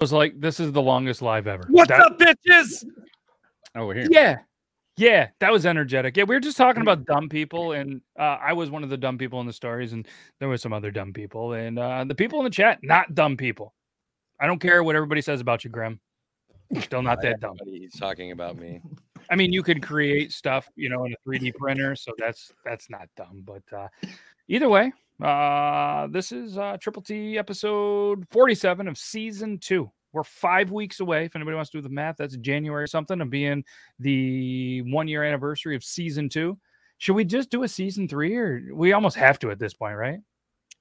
[0.00, 2.84] was like, "This is the longest live ever." What's That- up, bitches?
[3.74, 4.08] Oh, we're here.
[4.10, 4.38] Yeah.
[4.96, 6.14] Yeah, that was energetic.
[6.16, 8.98] Yeah, we were just talking about dumb people, and uh, I was one of the
[8.98, 10.06] dumb people in the stories, and
[10.40, 13.36] there was some other dumb people, and uh, the people in the chat, not dumb
[13.38, 13.72] people.
[14.38, 16.00] I don't care what everybody says about you, Graham.
[16.80, 17.56] Still not that dumb.
[17.64, 18.82] He's talking about me.
[19.30, 22.90] I mean, you could create stuff, you know, in a 3D printer, so that's that's
[22.90, 23.42] not dumb.
[23.46, 23.88] But uh,
[24.48, 24.92] either way,
[25.22, 29.90] uh, this is uh, Triple T episode 47 of season two.
[30.12, 31.24] We're five weeks away.
[31.26, 33.64] If anybody wants to do the math, that's January something of being
[33.98, 36.58] the one year anniversary of season two.
[36.98, 39.96] Should we just do a season three, or we almost have to at this point,
[39.96, 40.18] right?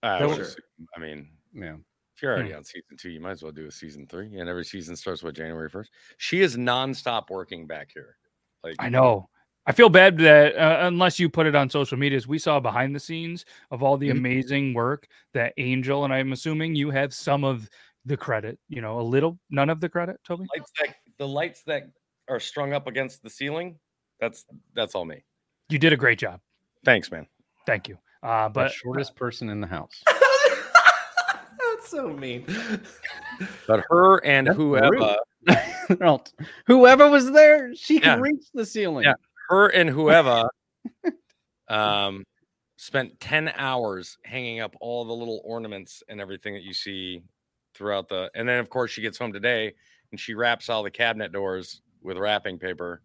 [0.03, 0.27] Uh, sure.
[0.29, 0.57] was-
[0.95, 1.75] I mean, Yeah.
[2.15, 2.57] if you're already Hmm.
[2.57, 4.37] on season two, you might as well do a season three.
[4.37, 5.91] And every season starts with January 1st.
[6.17, 8.17] She is nonstop working back here.
[8.63, 9.29] Like I know.
[9.69, 12.95] I feel bad that uh, unless you put it on social medias, we saw behind
[12.95, 14.17] the scenes of all the Mhm.
[14.17, 17.69] amazing work that Angel and I'm assuming you have some of
[18.03, 18.57] the credit.
[18.67, 20.47] You know, a little, none of the credit, Toby.
[20.57, 21.83] lights that the lights that
[22.27, 23.77] are strung up against the ceiling.
[24.19, 25.23] That's that's all me.
[25.69, 26.39] You did a great job.
[26.83, 27.27] Thanks, man.
[27.67, 27.99] Thank you.
[28.23, 30.03] Uh, The but shortest person in the house.
[31.59, 32.43] That's so mean.
[33.67, 35.15] But her and That's whoever
[36.65, 39.05] Whoever was there, she can reach the ceiling.
[39.05, 39.13] Yeah.
[39.49, 40.49] Her and whoever
[41.67, 42.23] um
[42.77, 47.21] spent 10 hours hanging up all the little ornaments and everything that you see
[47.75, 49.73] throughout the and then of course she gets home today
[50.11, 53.01] and she wraps all the cabinet doors with wrapping paper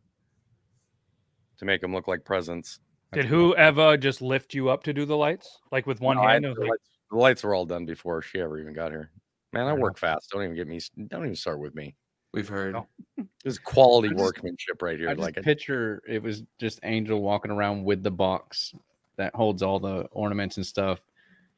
[1.59, 2.81] to make them look like presents.
[3.13, 6.45] Did whoever just lift you up to do the lights, like with one No, hand?
[6.45, 9.11] It the, like, lights, the lights were all done before she ever even got here.
[9.53, 10.31] Man i work fast.
[10.31, 11.95] Don't even get me don't even start with me
[12.35, 12.73] We've heard.
[12.73, 12.87] No.
[13.19, 13.25] Oh.
[13.45, 17.23] this quality just- workmanship right here I just like a, picture it was just Angel
[17.23, 18.75] walking around with the box
[19.17, 21.01] that holds all the ornaments and stuff,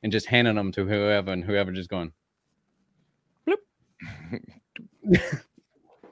[0.03, 2.13] and just handing them to whoever, and whoever just going.
[3.49, 3.57] Bloop.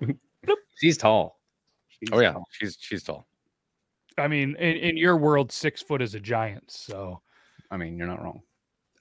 [0.02, 0.16] Bloop.
[0.76, 1.38] She's tall.
[1.88, 2.46] She's oh yeah tall.
[2.50, 3.26] she's she's tall
[4.16, 6.70] I mean, in, in your world, six foot is a giant.
[6.70, 7.20] So,
[7.70, 8.42] I mean, you're not wrong.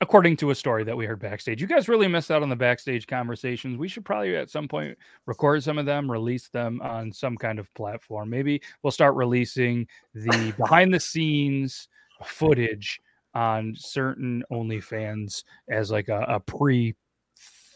[0.03, 1.61] According to a story that we heard backstage.
[1.61, 3.77] You guys really missed out on the backstage conversations.
[3.77, 7.57] We should probably at some point record some of them, release them on some kind
[7.57, 8.29] of platform.
[8.29, 11.87] Maybe we'll start releasing the behind the scenes
[12.23, 13.01] footage
[13.33, 16.93] on certain OnlyFans as like a, a pre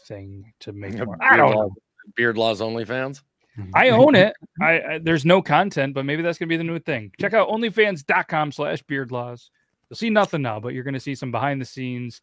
[0.06, 1.16] thing to make more.
[1.20, 1.72] I don't know.
[2.14, 3.22] beard laws only fans
[3.74, 4.34] I own it.
[4.62, 7.10] I, I there's no content, but maybe that's gonna be the new thing.
[7.20, 9.50] Check out onlyfans.com slash beardlaws.
[9.88, 12.20] You'll see nothing now, but you're gonna see some behind the scenes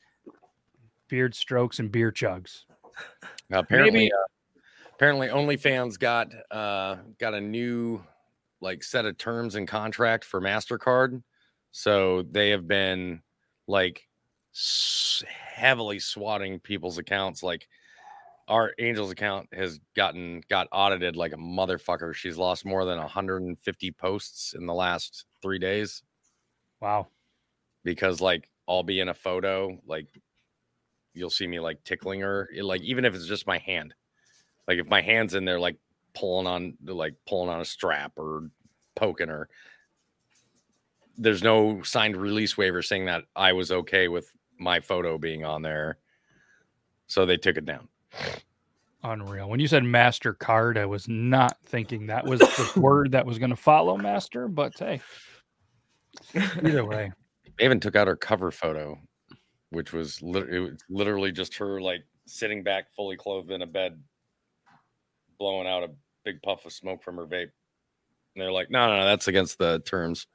[1.07, 2.63] beard strokes and beer chugs.
[3.53, 4.59] Uh, apparently, Maybe- uh,
[4.95, 8.03] apparently, OnlyFans got uh, got a new
[8.61, 11.21] like set of terms and contract for Mastercard,
[11.71, 13.21] so they have been
[13.67, 14.07] like
[14.53, 17.43] s- heavily swatting people's accounts.
[17.43, 17.67] Like
[18.47, 22.13] our Angel's account has gotten got audited like a motherfucker.
[22.13, 26.03] She's lost more than 150 posts in the last three days
[26.79, 27.07] Wow.
[27.85, 30.07] Because like I'll be in a photo, like
[31.13, 33.93] you'll see me like tickling her, it- like even if it's just my hand,
[34.67, 35.77] like if my hand's in there, like
[36.13, 38.49] pulling on, like pulling on a strap or
[38.95, 39.47] poking her.
[41.17, 45.61] There's no signed release waiver saying that I was okay with my photo being on
[45.61, 45.97] there,
[47.07, 47.87] so they took it down.
[49.03, 49.47] Unreal.
[49.49, 53.55] When you said MasterCard, I was not thinking that was the word that was gonna
[53.55, 54.99] follow master, but hey.
[56.33, 57.11] Either way.
[57.57, 58.99] They even took out her cover photo,
[59.69, 63.67] which was, lit- it was literally just her like sitting back, fully clothed in a
[63.67, 64.01] bed,
[65.37, 65.89] blowing out a
[66.23, 67.51] big puff of smoke from her vape.
[68.35, 70.27] And they're like, no, no, no, that's against the terms.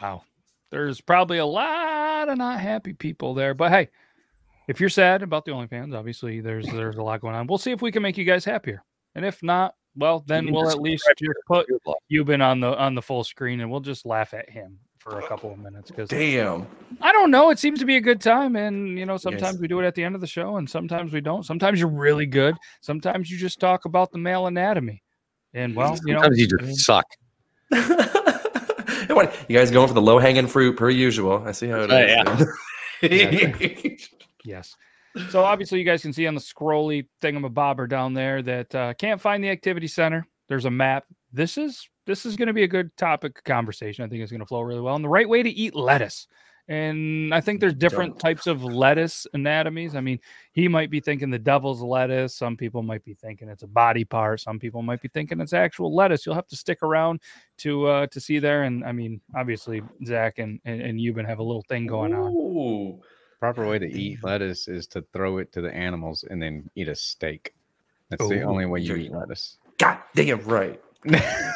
[0.00, 0.24] Wow.
[0.70, 3.54] There's probably a lot of not happy people there.
[3.54, 3.88] But hey,
[4.66, 7.46] if you're sad about the OnlyFans, obviously there's there's a lot going on.
[7.46, 8.82] We'll see if we can make you guys happier.
[9.14, 11.68] And if not, well, then we'll at least just put.
[12.10, 15.26] Euban on the on the full screen and we'll just laugh at him for a
[15.26, 16.66] couple of minutes because Damn.
[17.00, 17.50] I don't know.
[17.50, 19.60] It seems to be a good time, and you know, sometimes Yes.
[19.60, 21.44] we do it at the end of the show, and sometimes we don't.
[21.44, 22.54] Sometimes you're really good.
[22.80, 25.02] Sometimes you just talk about the male anatomy,
[25.54, 27.06] and well, you know, Sometimes you I mean, just suck.
[29.48, 31.42] You guys going for the low hanging fruit per usual.
[31.44, 32.46] I see how it Uh,
[33.02, 34.08] is.
[34.44, 34.74] Yes.
[35.28, 39.20] So obviously, you guys can see on the scrolly thingamabobber down there that uh, can't
[39.20, 40.26] find the activity center.
[40.48, 41.04] There's a map.
[41.32, 44.04] This is this is going to be a good topic of conversation.
[44.04, 44.94] I think it's going to flow really well.
[44.94, 46.26] And the right way to eat lettuce.
[46.68, 48.20] And I think there's different Don't.
[48.20, 49.96] types of lettuce anatomies.
[49.96, 50.20] I mean,
[50.52, 52.34] he might be thinking the devil's lettuce.
[52.36, 54.40] Some people might be thinking it's a body part.
[54.40, 56.24] Some people might be thinking it's actual lettuce.
[56.24, 57.20] You'll have to stick around
[57.58, 58.62] to uh, to see there.
[58.62, 62.32] And I mean, obviously, Zach and and, and Euban have a little thing going on.
[62.32, 63.00] Ooh,
[63.40, 66.88] proper way to eat lettuce is to throw it to the animals and then eat
[66.88, 67.54] a steak.
[68.08, 69.56] That's the only way you eat lettuce.
[69.78, 70.80] God damn right.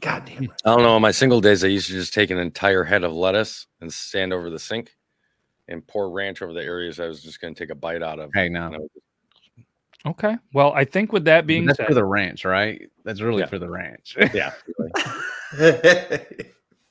[0.00, 0.50] God damn it.
[0.64, 0.94] I don't know.
[0.94, 3.92] On my single days, I used to just take an entire head of lettuce and
[3.92, 4.94] stand over the sink
[5.66, 8.18] and pour ranch over the areas I was just going to take a bite out
[8.18, 8.30] of.
[8.34, 8.88] Hey, now You
[10.06, 10.36] Okay.
[10.54, 12.88] Well, I think with that being that's said, for the ranch, right?
[13.04, 13.46] That's really Yeah.
[13.46, 14.16] for the ranch.
[14.32, 14.52] yeah.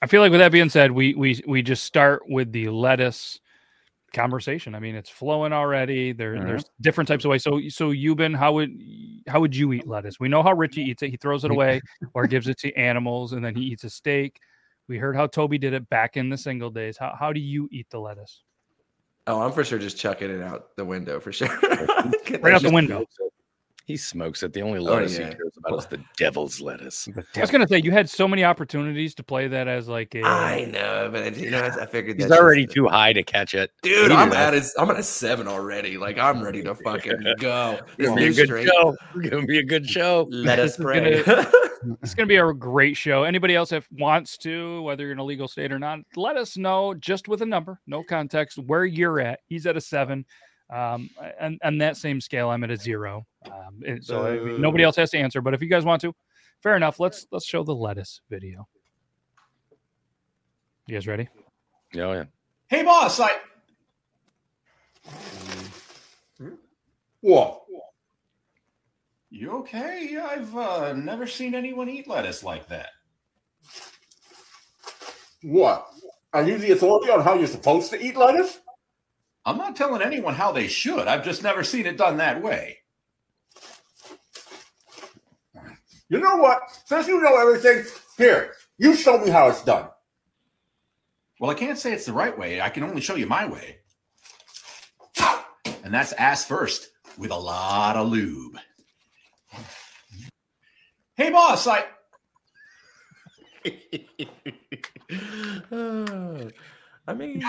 [0.02, 3.40] I feel like with that being said, we we we just start with the lettuce
[4.14, 4.74] conversation.
[4.76, 6.12] I mean, it's flowing already.
[6.14, 6.46] There, Mhm.
[6.46, 7.44] there's different types of ways.
[7.44, 8.72] So, so Euban, how would
[9.28, 10.20] how would you eat lettuce?
[10.20, 11.10] We know how Richie eats it.
[11.10, 11.82] He throws it away
[12.14, 14.40] or gives it to animals, and then he eats a steak.
[14.88, 16.98] We heard how Toby did it back in the single days.
[16.98, 18.44] How how do you eat the lettuce?
[19.28, 21.50] Oh, I'm for sure just chucking it out the window for sure.
[21.60, 23.06] Right out the window.
[23.88, 24.52] He smokes it.
[24.52, 25.30] The only Oh, lettuce yeah.
[25.30, 27.08] he cares about is the devil's lettuce.
[27.38, 30.24] I was gonna say you had so many opportunities to play that as like a.
[30.24, 33.14] Uh, I know, but I, you know, I figured He's that's already just- too high
[33.14, 33.72] to catch it.
[33.84, 34.54] Dude, He I'm at that.
[34.56, 35.98] a, I'm at a seven already.
[35.98, 37.80] Like I'm ready to fucking go.
[37.82, 38.96] It's This gonna be a good straight- show.
[39.16, 40.28] It's gonna be a good show.
[40.32, 41.24] Let us pray.
[42.02, 43.24] It's going to be a great show.
[43.24, 46.58] Anybody else that wants to, whether you're in a legal state or not, let us
[46.58, 49.42] know just with a number, no context, where you're at.
[49.48, 50.26] He's at a seven.
[50.70, 51.10] Um,
[51.40, 53.26] and on that same scale, I'm at a zero.
[53.46, 55.42] Um, and so I mean, nobody else has to answer.
[55.42, 56.14] But if you guys want to,
[56.62, 57.00] fair enough.
[57.00, 58.68] Let's let's show the lettuce video.
[60.88, 61.28] You guys ready?
[61.98, 62.24] Oh, yeah.
[62.68, 63.30] Hey, boss, I.
[67.22, 67.64] What?
[69.30, 70.18] You okay?
[70.18, 72.90] I've uh, never seen anyone eat lettuce like that.
[75.44, 75.88] What?
[76.34, 78.60] Are you the authority on how you're supposed to eat lettuce?
[79.48, 81.08] I'm not telling anyone how they should.
[81.08, 82.80] I've just never seen it done that way.
[86.10, 86.64] You know what?
[86.84, 87.86] Since you know everything,
[88.18, 89.88] here, you show me how it's done.
[91.40, 92.60] Well, I can't say it's the right way.
[92.60, 93.78] I can only show you my way.
[95.82, 98.58] And that's ass first with a lot of lube.
[101.16, 101.86] Hey, boss, I.
[107.08, 107.42] I mean,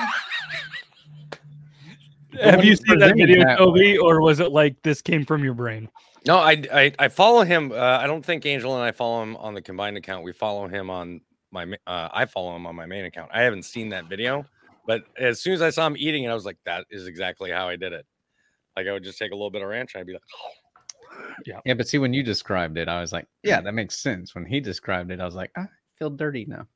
[2.41, 5.43] Have you you seen that video, that Toby, or was it like this came from
[5.43, 5.89] your brain?
[6.27, 7.73] No, I, I I follow him.
[7.73, 10.25] Uh, I don't think Angel and I follow him on the combined account.
[10.25, 11.21] We follow him on
[11.51, 11.65] my.
[11.87, 13.31] Uh, I follow him on my main account.
[13.33, 14.45] I haven't seen that video,
[14.87, 17.51] but as soon as I saw him eating it, I was like, "That is exactly
[17.51, 18.05] how I did it."
[18.77, 20.23] Like I would just take a little bit of ranch and I'd be like,
[21.47, 24.35] "Yeah, Yeah, but see, when you described it, I was like, yeah, that makes sense.
[24.35, 25.67] When he described it, I was like, I
[25.99, 26.67] feel dirty now.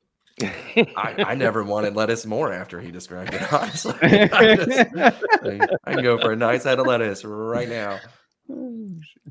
[0.41, 3.53] I, I never wanted lettuce more after he described it.
[3.53, 7.99] Honestly, I, just- I can go for a nice head of lettuce right now.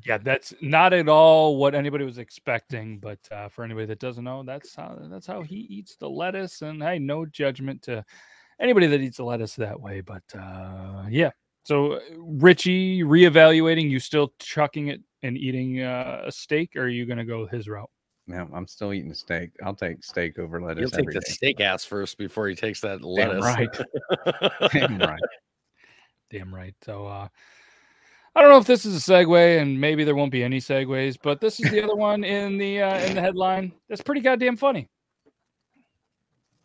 [0.06, 2.99] Yeah, that's not at all what anybody was expecting.
[2.99, 6.62] But uh, for anybody that doesn't know, that's how that's how he eats the lettuce.
[6.62, 8.05] And hey, no judgment to
[8.58, 10.00] anybody that eats the lettuce that way.
[10.00, 11.31] But uh, yeah,
[11.62, 16.88] so uh, Richie reevaluating, you still chucking it and eating uh, a steak, or are
[16.88, 17.90] you going to go his route?
[18.32, 19.50] Yeah, I'm still eating steak.
[19.62, 21.32] I'll take steak over "He'll take every the day.
[21.32, 23.44] steak ass first before he takes that lettuce.
[23.44, 23.84] Damn lettuce."
[24.26, 24.70] right.
[24.73, 25.20] Damn right.
[26.31, 26.75] Damn right.
[26.82, 27.29] So uh,
[28.34, 31.19] I don't know if this is a segue, and maybe there won't be any segues,
[31.23, 33.70] but this is the other one in the uh, in the headline.
[33.90, 34.88] That's pretty goddamn funny.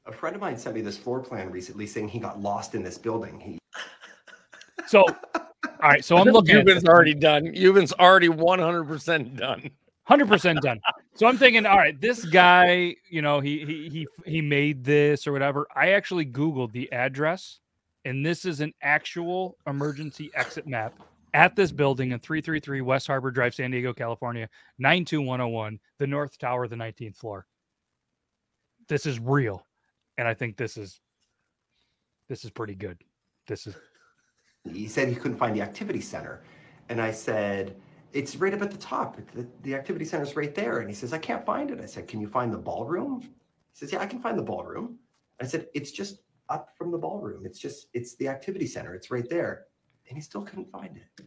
[0.06, 2.84] A friend of mine sent me this floor plan recently saying he got lost in
[2.84, 3.42] this building.
[3.42, 3.60] He
[4.88, 5.50] So, all
[5.84, 6.06] right.
[6.06, 7.54] So I'm looking at Euban's already done.
[7.54, 9.70] Euban's already 100% done.
[10.04, 10.80] hundred percent done.
[11.18, 15.26] So I'm thinking, all right, this guy, you know, he he he he made this
[15.26, 15.66] or whatever.
[15.76, 17.60] I actually Googled the address,
[18.06, 20.94] and this is an actual emergency exit map
[21.34, 24.48] at this building in 333 West Harbor Drive, San Diego, California,
[24.78, 27.48] 92101, the North Tower, the 19th floor.
[28.88, 29.66] This is real.
[30.20, 31.02] And I think this is
[32.30, 33.02] this is pretty good.
[33.48, 33.76] This is
[34.72, 36.44] he said he couldn't find the activity center,
[36.90, 37.76] and I said
[38.14, 39.18] it's right up at the top.
[39.34, 40.80] The, the activity center's right there.
[40.80, 41.80] And he says I can't find it.
[41.82, 43.22] I said, Can you find the ballroom?
[43.22, 43.30] He
[43.74, 44.98] says, Yeah, I can find the ballroom.
[45.42, 47.46] I said, It's just up from the ballroom.
[47.46, 48.96] It's just it's the activity center.
[48.96, 49.66] It's right there,
[50.08, 51.26] and he still couldn't find it.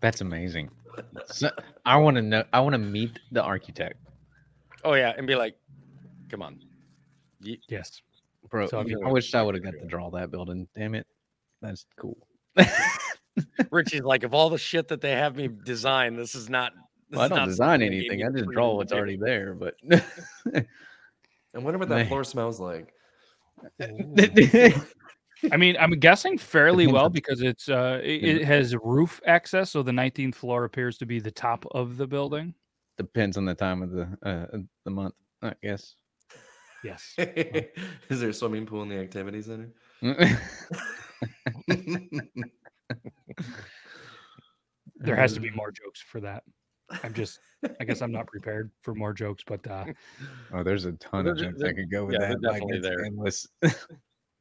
[0.00, 0.70] That's amazing.
[1.26, 1.50] So,
[1.84, 2.44] I want to know.
[2.52, 3.96] I want to meet the architect,
[4.84, 5.12] Oh, yeah.
[5.16, 5.56] And be like,
[6.30, 6.58] come on.
[7.40, 8.00] yes.
[8.48, 8.66] bro.
[8.66, 10.66] So, I wish I would have got to draw that building.
[10.76, 11.06] Damn it,
[11.60, 12.16] that's cool.
[13.70, 16.72] Richie's like, of all the shit that they have me design, this is not.
[17.08, 18.26] This Well, I don't not design something they gave anything.
[18.26, 19.54] I just draw what's already there.
[19.54, 19.74] But
[20.54, 22.08] I wonder what that Man.
[22.08, 22.92] floor smells like.
[25.52, 29.82] I mean, I'm guessing fairly well because it's uh it, it has roof access, so
[29.82, 32.54] the 19th floor appears to be the top of the building.
[32.96, 35.94] depends on the time of the uh, the month, I guess.
[36.84, 37.14] Yes.
[37.18, 39.70] Is there a swimming pool in the activity center?
[45.20, 46.44] There has to be more jokes for that.
[47.04, 47.40] I'm just,
[47.78, 49.84] I guess I'm not prepared for more jokes, but uh,
[50.54, 52.42] oh, there's a ton of jokes they're- could go with yeah, that.
[52.42, 53.04] Like, definitely it's there.
[53.04, 53.46] endless.
[53.62, 53.76] mhm,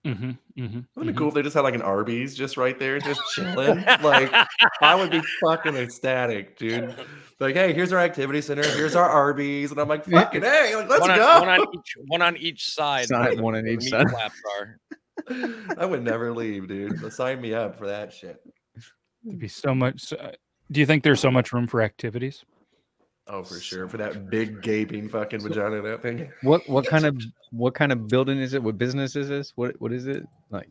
[0.07, 1.17] mhm, Wouldn't it mhm.
[1.17, 3.83] cool if they just had like an Arby's just right there, just chilling?
[4.01, 4.33] like,
[4.81, 6.95] I would be fucking ecstatic, dude.
[7.41, 8.63] Like, hey, here's our activity center.
[8.63, 11.27] Here's our Arby's, and I'm like, fucking hey, like, let's one, go.
[11.27, 13.07] on, one on each one on each side.
[13.09, 14.09] Side, one on each side.
[14.09, 14.79] flaps are.
[15.77, 17.11] I would never leave, dude.
[17.11, 18.41] Sign me up for that shit.
[19.23, 19.99] There'd be so much.
[20.01, 20.31] so- uh,
[20.71, 22.43] do you think there's so much room for activities?
[23.27, 23.87] Oh, for sure.
[23.87, 26.31] For that big gaping fucking vagina, that thing.
[26.41, 27.21] what what kind of
[27.51, 28.61] what kind of building is it?
[28.61, 29.53] What business is this?
[29.55, 30.25] What what is it?
[30.49, 30.69] Like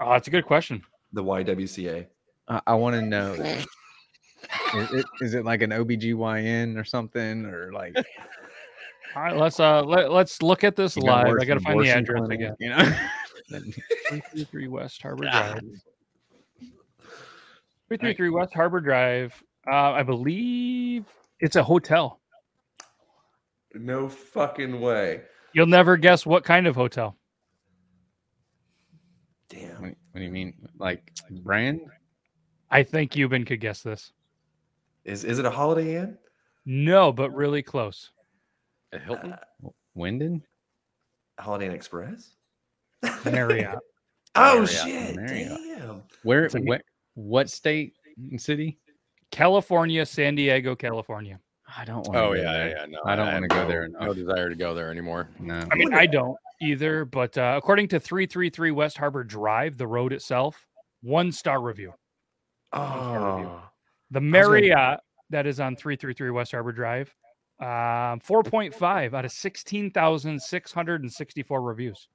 [0.00, 0.82] Oh, that's a good question.
[1.12, 2.06] The YWCA.
[2.48, 3.32] I, I want to know.
[3.32, 7.96] is, it, is it like an OBGYN or something or like
[9.16, 11.34] All right, let's uh let, let's look at this live.
[11.40, 12.54] I gotta find the address again.
[12.58, 12.78] You know.
[13.48, 15.24] 333 West Harbor.
[15.24, 15.60] Drive.
[17.88, 19.42] 333 West Harbor Drive.
[19.70, 21.04] Uh, I believe
[21.40, 22.20] it's a hotel.
[23.74, 25.22] No fucking way.
[25.52, 27.16] You'll never guess what kind of hotel.
[29.48, 29.82] Damn.
[29.82, 30.54] what, what do you mean?
[30.78, 31.12] Like
[31.42, 31.80] brand?
[32.70, 34.12] I think Euban could guess this.
[35.04, 36.18] Is is it a Holiday Inn?
[36.64, 38.10] No, but really close.
[38.92, 39.34] A Hilton.
[39.34, 40.42] Uh, Wyndham?
[41.38, 42.32] Holiday Inn Express?
[43.24, 43.78] Marriott.
[44.34, 44.70] Oh Marriott.
[44.70, 45.16] shit!
[45.16, 45.58] Marriott.
[45.78, 46.02] Damn.
[46.24, 46.44] Where?
[46.46, 46.60] It's a-
[47.16, 47.26] What?
[47.26, 48.78] What state and city?
[49.30, 51.38] California, San Diego, California.
[51.76, 52.16] I don't want.
[52.16, 52.86] Oh yeah, yeah, yeah.
[52.88, 55.28] No, I don't wanna go no- there No desire to go there anymore.
[55.40, 55.64] No.
[55.70, 60.12] I mean, I don't either, but uh, according to 333 West Harbor Drive, the road
[60.12, 60.64] itself,
[61.02, 61.92] one star review.
[62.72, 63.60] Oh.
[64.10, 67.12] The gonna- Marriott that is on 333 West Harbor Drive,
[67.60, 72.08] um, 4.5 out of 16,664 reviews.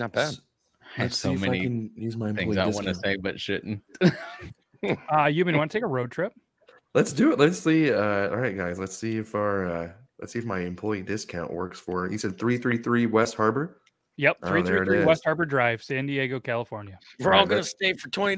[0.00, 0.34] Not bad.
[0.98, 3.82] I have so many use my things I want to say, but shouldn't.
[4.82, 6.32] Uh, Euban want to take a road trip?
[6.94, 7.38] Let's do it.
[7.38, 7.92] Let's see.
[7.92, 8.78] Uh, all right, guys.
[8.78, 12.10] Let's see if our uh, let's see if my employee discount works for.
[12.10, 13.82] You said three three three West Harbor.
[14.16, 15.04] Yep, Oh, 333.
[15.04, 16.98] West Harbor Drive, San Diego, California.
[17.18, 18.36] We're Right, all gonna that's- stay for twenty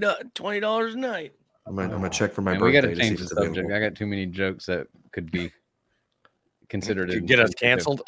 [0.60, 1.32] dollars a night.
[1.64, 3.28] I'm gonna, I'm gonna check for my Man, we got to to see change the
[3.28, 3.58] subject.
[3.58, 3.76] available.
[3.76, 5.52] I got too many jokes that could be
[6.68, 8.02] considered To get us canceled.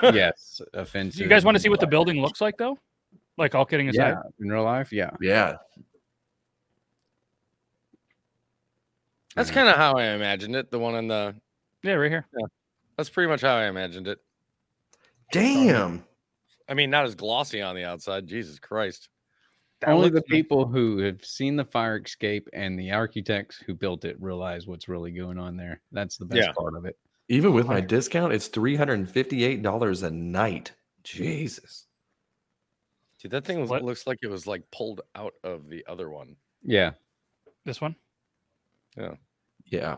[0.00, 1.20] yes, offensive.
[1.22, 2.78] You guys want to see what the building looks like, though?
[3.36, 4.10] Like all kidding aside.
[4.10, 5.10] Yeah, in real life, yeah.
[5.20, 5.56] Yeah.
[9.34, 10.70] That's kind of how I imagined it.
[10.70, 11.34] The one in the.
[11.82, 12.26] Yeah, right here.
[12.38, 12.46] Yeah,
[12.96, 14.18] That's pretty much how I imagined it.
[15.32, 16.04] Damn.
[16.68, 18.26] I mean, not as glossy on the outside.
[18.26, 19.08] Jesus Christ.
[19.80, 20.38] That Only the looks nice.
[20.38, 24.88] people who have seen the fire escape and the architects who built it realize what's
[24.88, 25.82] really going on there.
[25.92, 26.52] That's the best Yeah.
[26.52, 26.96] part of it.
[27.28, 30.72] Even with my discount, it's three hundred and fifty-eight dollars a night.
[31.02, 31.86] Jesus.
[33.24, 33.82] Dude, that thing was, What?
[33.82, 36.36] looks like it was like pulled out of the other one.
[36.62, 36.90] Yeah.
[37.64, 37.96] This one.
[38.98, 39.14] Yeah.
[39.70, 39.96] The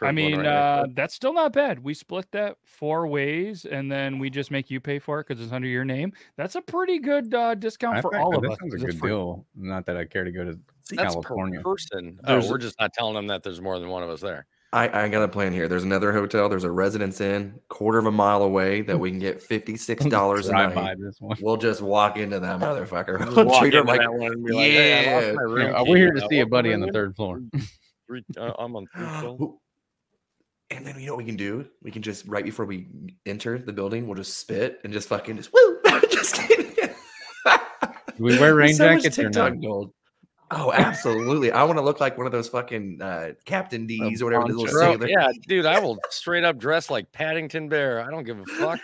[0.00, 0.96] I one mean, right next to uh, it.
[0.96, 1.78] that's still not bad.
[1.84, 5.44] We split that four ways, and then we just make you pay for it because
[5.44, 6.14] it's under your name.
[6.38, 8.58] That's a pretty good uh, discount I for think all of that us.
[8.60, 9.10] sounds a 'cause it's good free.
[9.10, 9.44] deal.
[9.54, 10.58] Not that I care to go to
[10.90, 11.60] That's California.
[11.60, 12.18] per person.
[12.24, 14.22] There's oh, a- we're just not telling them that there's more than one of us
[14.22, 14.46] there.
[14.74, 15.68] I, I got a plan here.
[15.68, 16.48] There's another hotel.
[16.48, 20.48] There's a Residence Inn, quarter of a mile away, that we can get fifty-six dollars
[20.48, 20.74] a night.
[20.74, 21.36] by this one.
[21.40, 23.20] We'll just walk into that motherfucker.
[23.20, 25.26] Just We'll walk treat her into like, that one and be like, "Hey, I lost
[25.26, 25.32] yeah.
[25.34, 25.90] my room Yeah, key.
[25.90, 27.40] we're here to see a buddy on the third floor.
[28.08, 29.54] Three, uh, I'm on third floor.
[30.70, 31.66] And then you know what we can do?
[31.82, 32.88] We can just right before we
[33.26, 35.78] enter the building, we'll just spit and just fucking just woo.
[36.10, 36.72] just kidding.
[38.16, 39.62] Do we wear rain So much jackets or TikTok not?
[39.62, 39.92] gold.
[40.50, 41.50] Oh, absolutely.
[41.50, 44.54] I want to look like one of those fucking uh, Captain D's or whatever the
[44.54, 44.66] little.
[44.66, 45.08] Bro, sailor.
[45.08, 48.00] yeah, dude, I will straight up dress like Paddington Bear.
[48.00, 48.80] I don't give a fuck.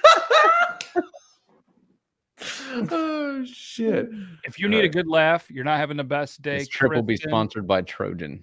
[2.90, 4.08] oh shit.
[4.44, 6.58] If you need a good laugh, you're not having the best day.
[6.58, 8.42] This trip will be sponsored by Trojan.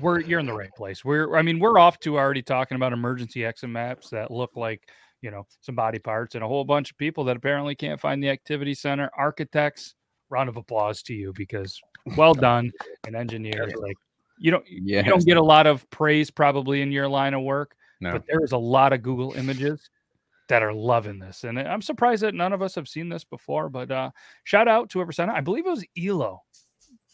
[0.00, 1.04] We're you're in the right place.
[1.04, 4.88] We're I mean we're off to already talking about emergency exit maps that look like
[5.20, 8.22] you know some body parts and a whole bunch of people that apparently can't find
[8.22, 9.10] the activity center.
[9.16, 9.94] Architects,
[10.30, 11.80] round of applause to you because
[12.16, 12.72] well done.
[13.06, 13.96] And engineers, like
[14.38, 15.04] you don't Yeah.
[15.04, 18.12] you don't get a lot of praise probably in your line of work, No.
[18.12, 19.90] but there is a lot of Google images
[20.48, 21.44] that are loving this.
[21.44, 23.68] And I'm surprised that none of us have seen this before.
[23.68, 24.10] But uh
[24.44, 25.34] shout out to whoever sent it.
[25.34, 26.42] I believe it was Elo,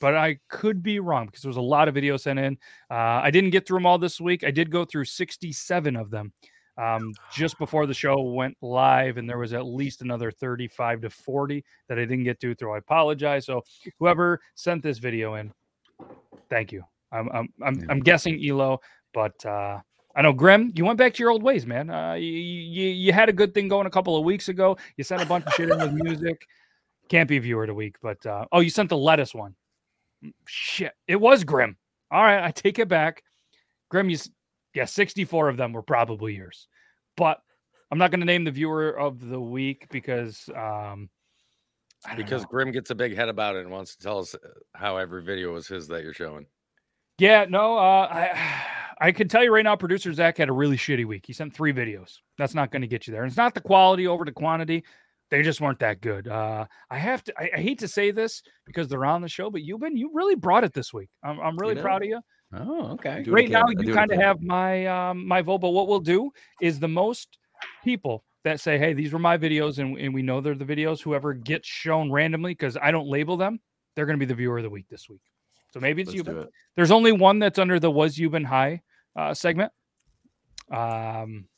[0.01, 2.59] but I could be wrong because there was a lot of videos sent in.
[2.91, 4.45] Uh, I didn't get through them all this week.
[4.45, 6.33] I did go through 67 of them
[6.76, 11.11] um, just before the show went live, and there was at least another 35 to
[11.11, 12.75] 40 that I didn't get to through.
[12.75, 13.47] I apologize.
[13.47, 13.62] So
[13.99, 15.52] whoever sent this video in,
[16.50, 16.83] thank you.
[17.12, 18.81] I'm I'm I'm, I'm guessing Elo,
[19.12, 19.78] but uh,
[20.16, 20.73] I know Grim.
[20.75, 21.90] You went back to your old ways, man.
[21.90, 24.76] Uh, you, you you had a good thing going a couple of weeks ago.
[24.97, 26.47] You sent a bunch of shit in with music.
[27.09, 29.54] Can't be viewer of the week, but uh, oh, you sent the lettuce one.
[30.25, 31.76] Mm, Shit, it was Grim.
[32.11, 33.23] All right, I take it back.
[33.90, 34.19] Grim, you,
[34.75, 36.69] yeah, 64 of them were probably yours,
[37.16, 37.40] but
[37.90, 41.09] I'm not going to name the viewer of the week because um,
[42.16, 42.49] Because know.
[42.50, 44.38] Grim gets a big head about it and wants to tell us uh,
[44.75, 46.47] how every video was his that you're showing.
[47.19, 48.64] Yeah, no, uh, I
[49.00, 51.25] I can tell you right now, producer Zach had a really shitty week.
[51.26, 52.19] He sent three videos.
[52.38, 53.23] That's not going to get you there.
[53.23, 54.85] And it's not the quality over the quantity.
[55.31, 56.28] They just weren't that good.
[56.28, 57.35] Uh, I have to.
[57.38, 60.11] I, I hate to say this because they're on the show, but you've been you
[60.12, 61.11] really brought it this week.
[61.23, 61.83] I'm I'm really know?
[61.83, 62.21] proud of you.
[62.57, 63.25] Oh, okay.
[63.27, 65.59] Right now, you kind of have my um my vote.
[65.59, 66.31] But what we'll do
[66.61, 67.39] is the most
[67.83, 71.03] people that say, "Hey, these were my videos," and, and we know they're the videos.
[71.03, 73.61] Whoever gets shown randomly because I don't label them,
[73.97, 75.23] they're going to be the viewer of the week this week.
[75.73, 76.39] So maybe it's Let's you.
[76.41, 76.49] it.
[76.77, 78.83] There's only one that's under the "Was Euban High"
[79.17, 79.73] uh, segment.
[80.71, 81.49] Um,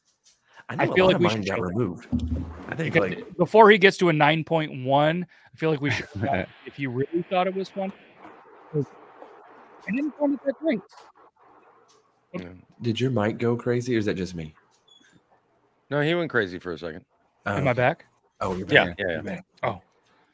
[0.69, 1.63] I, I feel like we should got that.
[1.63, 2.07] removed.
[2.69, 6.07] I think because like before he gets to a 9.1, I feel like we should.
[6.65, 7.93] if you really thought it was fun,
[8.73, 8.85] 'Cause
[9.87, 10.81] I didn't find it that great.
[12.83, 14.55] did your mic go crazy or is that just me?
[15.91, 17.05] No, he went crazy for a second.
[17.47, 18.07] Oh, Am I back?
[18.41, 18.97] Oh, you're Yeah, back.
[18.99, 19.15] yeah, yeah.
[19.15, 19.45] You're back.
[19.63, 19.81] Oh.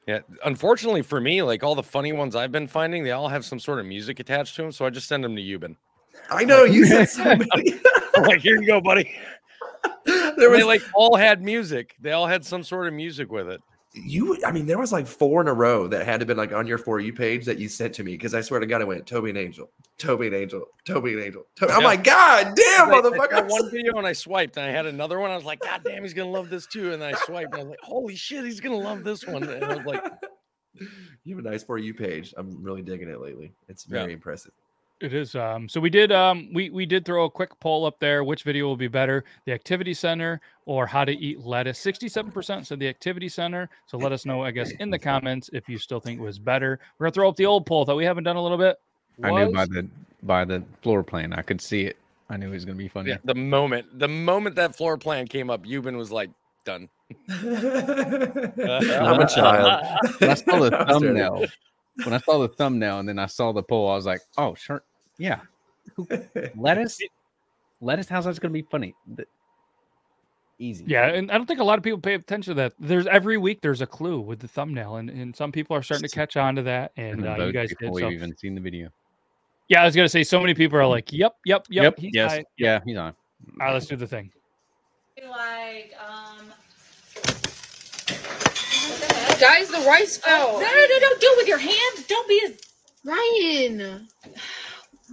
[0.07, 3.45] Yeah, unfortunately for me, like all the funny ones I've been finding, they all have
[3.45, 5.77] some sort of music attached to them, so I just send them to Euban.
[6.31, 7.47] I know you said so many.
[8.19, 9.11] like, here you go, buddy.
[10.07, 11.95] there They was like all had music.
[12.01, 13.61] They all had some sort of music with it.
[13.95, 14.39] You.
[14.45, 16.67] I mean, there was like four in a row that had to been like on
[16.67, 18.85] your for you page that you sent to me because I swear to God, I
[18.85, 21.45] went Toby and Angel, Toby and Angel, Toby and Angel.
[21.57, 21.73] Toby.
[21.73, 23.51] I'm like, God damn, I- I motherfucker!
[23.51, 25.31] one video and I swiped, and I had another one.
[25.31, 26.93] I was like, God damn, he's gonna love this too.
[26.93, 29.43] And then I swiped, and I was like, Holy shit, he's gonna love this one.
[29.43, 30.03] And I was like,
[31.25, 32.33] you have a nice for you page.
[32.37, 33.53] I'm really digging it lately.
[33.69, 34.01] It's Yeah.
[34.01, 34.53] very impressive.
[35.03, 35.35] It is.
[35.35, 36.13] Um, so we did.
[36.13, 38.23] Um, we we did throw a quick poll up there.
[38.23, 41.81] Which video will be better, the activity center or how to eat lettuce?
[41.81, 43.69] Sixty-seven percent said the activity center.
[43.87, 46.39] So let us know, I guess, in the comments if you still think it was
[46.39, 46.79] better.
[46.99, 48.79] We're gonna throw up the old poll that we haven't done a little bit.
[49.25, 49.89] I knew by the
[50.23, 51.33] by the floor plan.
[51.33, 51.97] I could see it.
[52.31, 53.11] I knew it was gonna be funny.
[53.11, 56.31] yeah, the moment, the moment that floor plan came up, Euban was like,
[56.65, 56.89] done.
[57.29, 57.41] I'm
[59.21, 59.83] a child.
[60.19, 61.47] When I saw the thumbnail,
[62.05, 64.55] when I saw the thumbnail and then I saw the poll, I was like, oh
[64.55, 64.85] sure,
[65.23, 65.41] yeah.
[65.97, 66.09] Who-
[66.57, 66.99] Lettuce,
[67.81, 68.09] lettuce.
[68.09, 68.95] How's that's gonna be funny?
[69.15, 69.27] The-
[70.59, 70.85] Easy.
[70.87, 72.73] Yeah, and I don't think a lot of people pay attention to that.
[72.79, 76.09] There's every week there's a clue with the thumbnail, and, and some people are starting
[76.09, 76.93] to catch on to that.
[76.97, 77.79] And And uh, you guys did.
[77.79, 78.91] before So, we've even seen the video.
[79.69, 82.31] yeah, I was gonna say so many people are like, "Yep, yep, yep." he's yes.
[82.33, 82.45] high.
[82.59, 82.81] Yeah.
[82.85, 83.15] He's on.
[83.61, 84.31] All right, let's do the thing.
[85.29, 86.53] like um
[89.41, 90.61] Guys, the rice fell.
[90.61, 92.59] no no no don't do it with your hands don't be as
[93.05, 94.07] Ryan,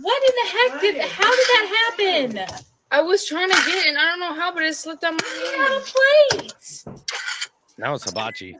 [0.01, 3.87] what in the heck did how did that happen I was trying to get it
[3.87, 5.83] and I don't know how, but it slipped out my on a hand.
[5.85, 6.83] plate
[7.77, 8.57] Now it's hibachi.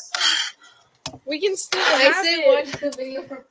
[1.26, 2.48] We can still I have said it.
[2.48, 3.44] watch the video for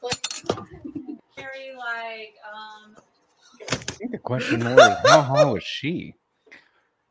[1.37, 2.96] very like um
[3.70, 6.14] I think the question more is how high was she?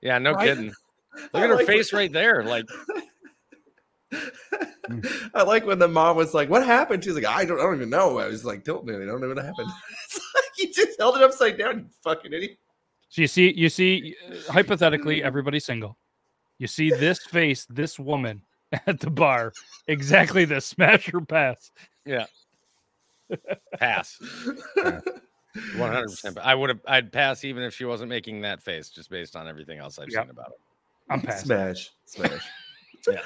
[0.02, 0.48] Yeah, no Right?
[0.50, 0.68] kidding.
[1.34, 2.44] Look I at her like face right there.
[2.44, 2.66] Like,
[5.34, 7.76] I like when the mom was like, "What happened?" She's like, "I don't, I don't
[7.76, 9.02] even know." I was like tilting it.
[9.02, 9.70] I don't know what happened.
[10.06, 11.80] it's like you just held it upside down.
[11.80, 12.58] You fucking idiot.
[13.10, 15.98] So you see, you see, uh, hypothetically, everybody's single.
[16.58, 18.42] You see this face, this woman
[18.88, 19.54] at the bar,
[19.88, 21.72] exactly this smash or pass.
[22.06, 22.26] Yeah,
[23.78, 24.20] pass.
[25.76, 26.38] One hundred percent.
[26.38, 26.80] I would have.
[26.88, 30.10] I'd pass even if she wasn't making that face, just based on everything else I've
[30.10, 30.24] Yep.
[30.24, 30.60] seen about it.
[31.10, 31.48] I'm passing.
[31.48, 32.48] Smash, smash.
[33.08, 33.22] Yeah.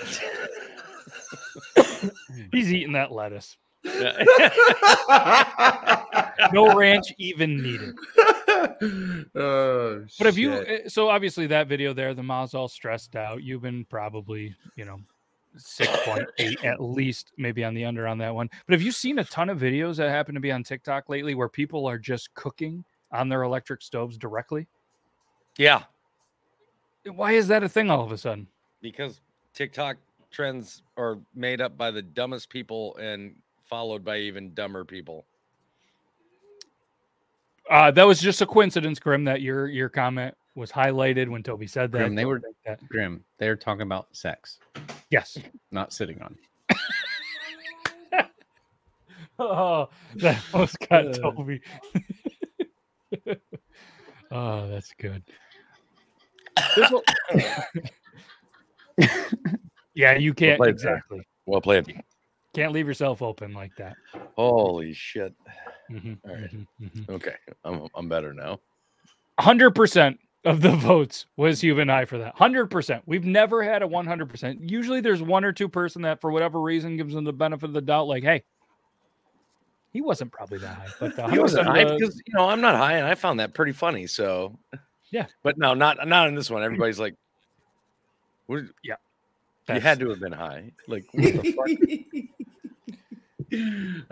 [2.52, 3.58] He's eating that lettuce.
[6.54, 7.96] No ranch even needed.
[9.36, 10.86] oh, But if you, shit.
[10.86, 13.40] uh, so obviously that video there, the mom's all stressed out.
[13.40, 15.00] Euban probably, you know,
[15.58, 18.50] six point eight at least, maybe on the under on that one.
[18.66, 21.36] But have you seen a ton of videos that happen to be on TikTok lately
[21.36, 24.68] where people are just cooking on their electric stoves directly?
[25.58, 25.84] yeah,
[27.06, 28.48] Why is that a thing all of a sudden?
[28.82, 29.20] because
[29.54, 29.98] TikTok
[30.32, 35.26] trends are made up by the dumbest people and followed by even dumber people.
[37.70, 41.68] Uh, that was just a coincidence, Grim, that your your comment was highlighted when Toby
[41.68, 41.98] said that.
[42.00, 42.86] Grim, they were- that.
[42.90, 43.24] Grim.
[43.38, 44.60] They're talking about sex,
[45.10, 45.38] Yes.
[45.72, 46.38] not sitting on.
[49.40, 51.14] Oh, that almost got.
[51.22, 51.62] Toby.
[54.30, 55.24] oh, that's good.
[59.94, 60.94] Yeah, you can't played, sir.
[60.96, 61.28] exactly.
[61.46, 62.02] Well played.
[62.54, 63.98] Can't leave yourself open like that.
[64.38, 65.34] Holy shit.
[65.92, 66.50] Mhm, All right.
[66.54, 67.10] mhm, mhm.
[67.10, 68.60] Okay, I'm I'm better now.
[69.40, 70.18] hundred percent.
[70.46, 72.36] of the votes was Euban High for that.
[72.38, 73.02] 100%.
[73.06, 74.70] We've never had a 100%.
[74.72, 77.74] Usually there's one or two person that for whatever reason gives them the benefit of
[77.74, 78.44] the doubt like, "Hey,
[79.92, 82.94] he wasn't probably that high." But He wasn't high because you know I'm not high,
[82.94, 84.08] and I found that pretty funny.
[84.08, 84.58] So
[85.12, 85.28] Yeah.
[85.44, 86.64] but no, not not in this one.
[86.64, 87.16] Everybody's like,
[88.52, 88.96] what, Yeah.
[89.70, 90.72] you had to have been high.
[90.88, 91.68] Like, what the fuck?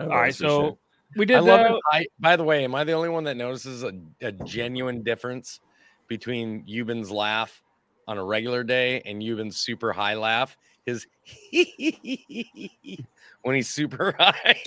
[0.00, 0.78] All right, so
[1.16, 1.80] we did I love uh, it.
[1.92, 5.60] I, by the way, am I the only one that notices a, a genuine difference
[6.08, 7.62] between Euban's laugh
[8.06, 10.56] on a regular day and Euban's super high laugh?
[10.90, 11.06] His
[13.42, 14.62] when he's super high.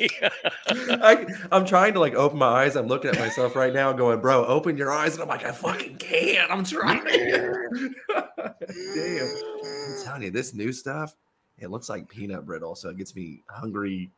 [0.68, 2.76] I, I'm trying to like open my eyes.
[2.76, 5.52] I'm looking at myself right now, going, "Bro, open your eyes," and I'm like, "I
[5.52, 7.04] fucking can't." I'm trying.
[8.14, 9.36] Damn,
[9.68, 11.16] I'm telling you, this new stuff,
[11.60, 14.10] it looks like peanut brittle, so it gets me hungry,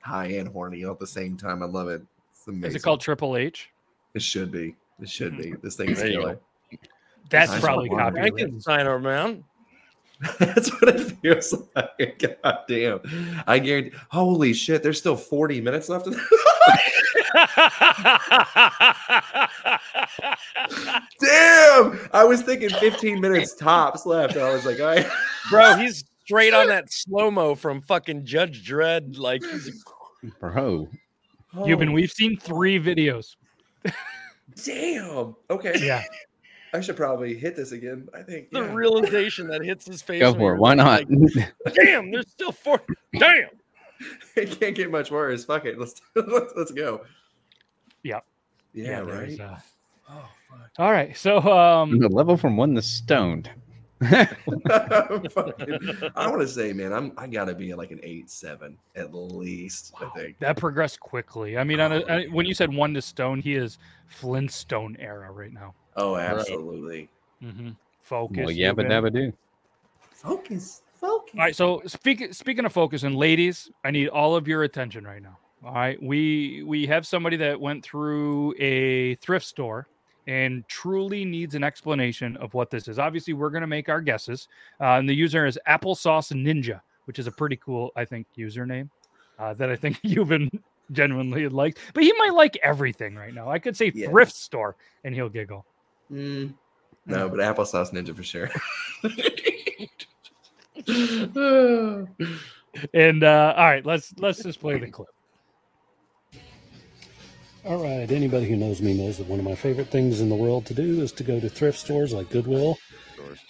[0.00, 1.62] high, and horny all at the same time.
[1.62, 2.02] I love it.
[2.32, 2.64] It's amazing.
[2.70, 3.70] is it called Triple H?
[4.14, 4.74] It should be.
[5.00, 5.46] It should be.
[5.52, 5.60] Mm-hmm.
[5.62, 6.38] This thing's There you killer.
[7.30, 7.98] That's Nice probably one.
[8.00, 8.34] copyrighted.
[8.52, 9.44] Frankensteiner, man.
[10.38, 12.36] That's what it feels like.
[12.42, 13.00] God damn.
[13.46, 13.96] I guarantee.
[14.10, 16.14] Holy shit, there's still 40 minutes left of
[21.20, 22.08] Damn.
[22.12, 24.36] I was thinking 15 minutes tops left.
[24.36, 25.04] I was like, I
[25.50, 29.18] Bro, he's straight on that slow mo from fucking Judge Dredd.
[29.18, 29.42] Like,
[30.38, 30.88] bro.
[31.54, 33.34] Euban, we've seen three videos.
[34.64, 35.34] damn.
[35.50, 35.74] Okay.
[35.80, 36.04] Yeah.
[36.74, 38.08] I should probably hit this again.
[38.14, 38.50] I think.
[38.50, 38.72] the yeah.
[38.72, 40.20] realization that hits his face.
[40.20, 40.58] Go for it.
[40.58, 41.04] Why not?
[41.10, 42.80] like, Damn, there's still four.
[43.18, 43.48] Damn.
[44.36, 45.44] it can't get much worse.
[45.44, 45.78] Fuck it.
[45.78, 47.02] Let's let's, let's go.
[48.02, 48.20] Yeah.
[48.72, 49.50] Yeah, there's, right.
[49.52, 49.56] uh,
[50.08, 50.70] Oh fuck.
[50.78, 51.16] all right.
[51.16, 53.50] So um the level from one to stoned.
[55.30, 59.14] Fucking- I want to say, man, I'm I gotta be like an eight seven at
[59.14, 59.94] least.
[60.00, 60.38] I think.
[60.40, 61.58] that progressed quickly.
[61.58, 65.30] I mean, on a, I- when you said one to stone, he is Flintstone era
[65.30, 65.74] right now.
[65.96, 67.08] Oh, absolutely.
[67.42, 67.70] Mm-hmm.
[68.00, 68.36] Focus.
[68.38, 68.88] Well, yabba Euban.
[68.90, 69.32] dabba do.
[70.10, 70.82] Focus.
[70.94, 71.34] Focus.
[71.34, 75.04] All right, so speaking speaking of focus and ladies, I need all of your attention
[75.04, 75.38] right now.
[75.64, 79.86] All right, we we have somebody that went through a thrift store
[80.26, 82.98] and truly needs an explanation of what this is.
[82.98, 84.48] Obviously, we're going to make our guesses,
[84.80, 88.88] uh, and the user is Applesauce Ninja, which is a pretty cool, I think, username
[89.38, 90.48] uh, that I think Euban
[90.92, 91.78] genuinely liked.
[91.94, 93.50] But he might like everything right now.
[93.50, 94.10] I could say Yeah.
[94.10, 95.66] thrift store, and he'll giggle.
[96.10, 96.54] Mm,
[97.06, 98.50] no, but applesauce ninja for sure.
[102.94, 105.08] And uh, all right, let's let's just play the clip.
[107.64, 108.10] All right.
[108.10, 110.74] Anybody who knows me knows that one of my favorite things in the world to
[110.74, 112.76] do is to go to thrift stores like Goodwill.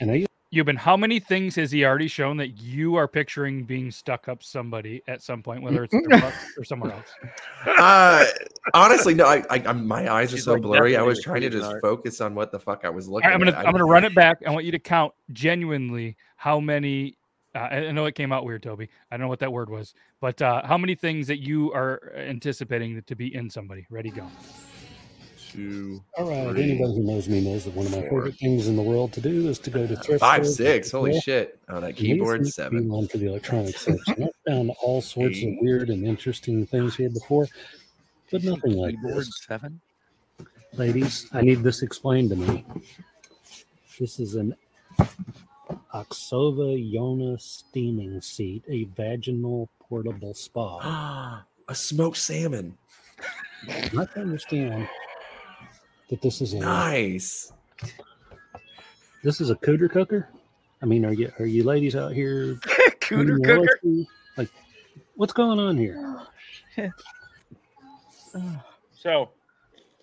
[0.01, 0.27] And I
[0.67, 4.43] been how many things has he already shown that you are picturing being stuck up
[4.43, 7.09] somebody at some point, whether it's their butt or somewhere else?
[7.79, 8.27] uh,
[8.75, 9.25] honestly, no.
[9.25, 10.95] I, I, I'm, my eyes are He's so like blurry.
[10.95, 11.81] I was trying to just Cuisinart.
[11.81, 13.31] focus on what the fuck I was looking.
[13.31, 13.67] right, I'm gonna at.
[13.67, 14.43] I'm gonna run it back.
[14.47, 17.17] I want you to count genuinely how many.
[17.55, 18.89] Uh, I I know it came out weird, Toby.
[19.11, 22.13] I don't know what that word was, but uh, how many things that you are
[22.17, 23.87] anticipating to be in somebody?
[23.91, 24.27] Ready, go.
[25.51, 26.51] Two, all right.
[26.55, 28.83] three, Anybody who knows me knows that one of my four, favorite things in the
[28.83, 30.57] world to do is to go to thrift five, stores.
[30.57, 30.91] six.
[30.91, 31.21] Holy Goodwill.
[31.21, 31.59] shit!
[31.69, 32.89] Oh, that keyboard these seem to be seven.
[32.89, 34.25] One for the electronic section.
[34.25, 37.49] I found all sorts of weird and interesting things here before,
[38.31, 39.45] but nothing like Keyboard this.
[39.47, 39.79] seven.
[40.73, 42.65] Ladies, I need this explained to me.
[44.01, 44.57] This is an
[45.93, 51.45] Oxova Yoni steaming seat, a vaginal portable spa.
[51.69, 52.77] A smoked salmon.
[53.69, 54.89] I have to understand
[56.11, 57.53] that this is a Nice.
[59.23, 60.29] this is a cooter cooker.
[60.83, 62.55] I mean, are you are you ladies out here?
[63.01, 63.69] Cooter cooker.
[63.85, 64.07] LSD?
[64.37, 64.49] Like,
[65.15, 66.21] what's going on here?
[68.93, 69.31] So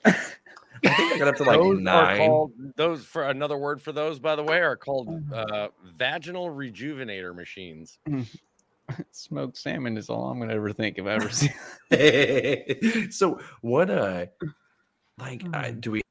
[0.85, 2.17] I think I got up to like those are nine.
[2.17, 7.35] called those for another word for those, by the way, are called uh, vaginal rejuvenator
[7.35, 7.97] machines.
[9.11, 11.53] Smoked salmon is all I'm gonna ever think of ever seen.
[13.11, 13.89] so what?
[13.89, 14.25] Uh,
[15.19, 16.01] like, uh, do we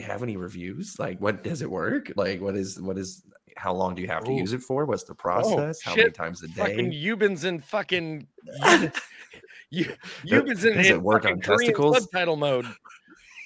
[0.00, 0.98] have any reviews?
[0.98, 2.12] Like, what does it work?
[2.16, 3.22] Like, what is what is?
[3.56, 4.36] How long do you have to Ooh.
[4.36, 4.84] use it for?
[4.84, 5.80] What's the process?
[5.80, 6.04] how Oh, shit.
[6.04, 6.52] many times a day?
[6.54, 6.96] Fucking day?
[6.96, 8.26] Euban's in fucking
[9.70, 9.86] you
[10.24, 11.96] Euban's in, Does it in work fucking on testicles?
[12.02, 12.66] subtitle mode.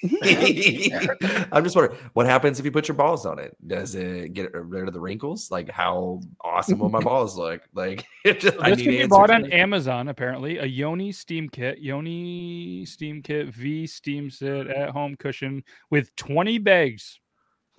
[1.51, 3.55] I'm just wondering what happens if you put your balls on it.
[3.67, 5.51] Does it get rid of the wrinkles?
[5.51, 7.61] Like, how awesome will my balls look?
[7.73, 10.57] Like, it just, So I this need can be bought on Amazon, apparently.
[10.57, 16.57] A Yoni Steam Kit, Yoni Steam Kit V Steam Sit at home cushion with 20
[16.59, 17.19] bags.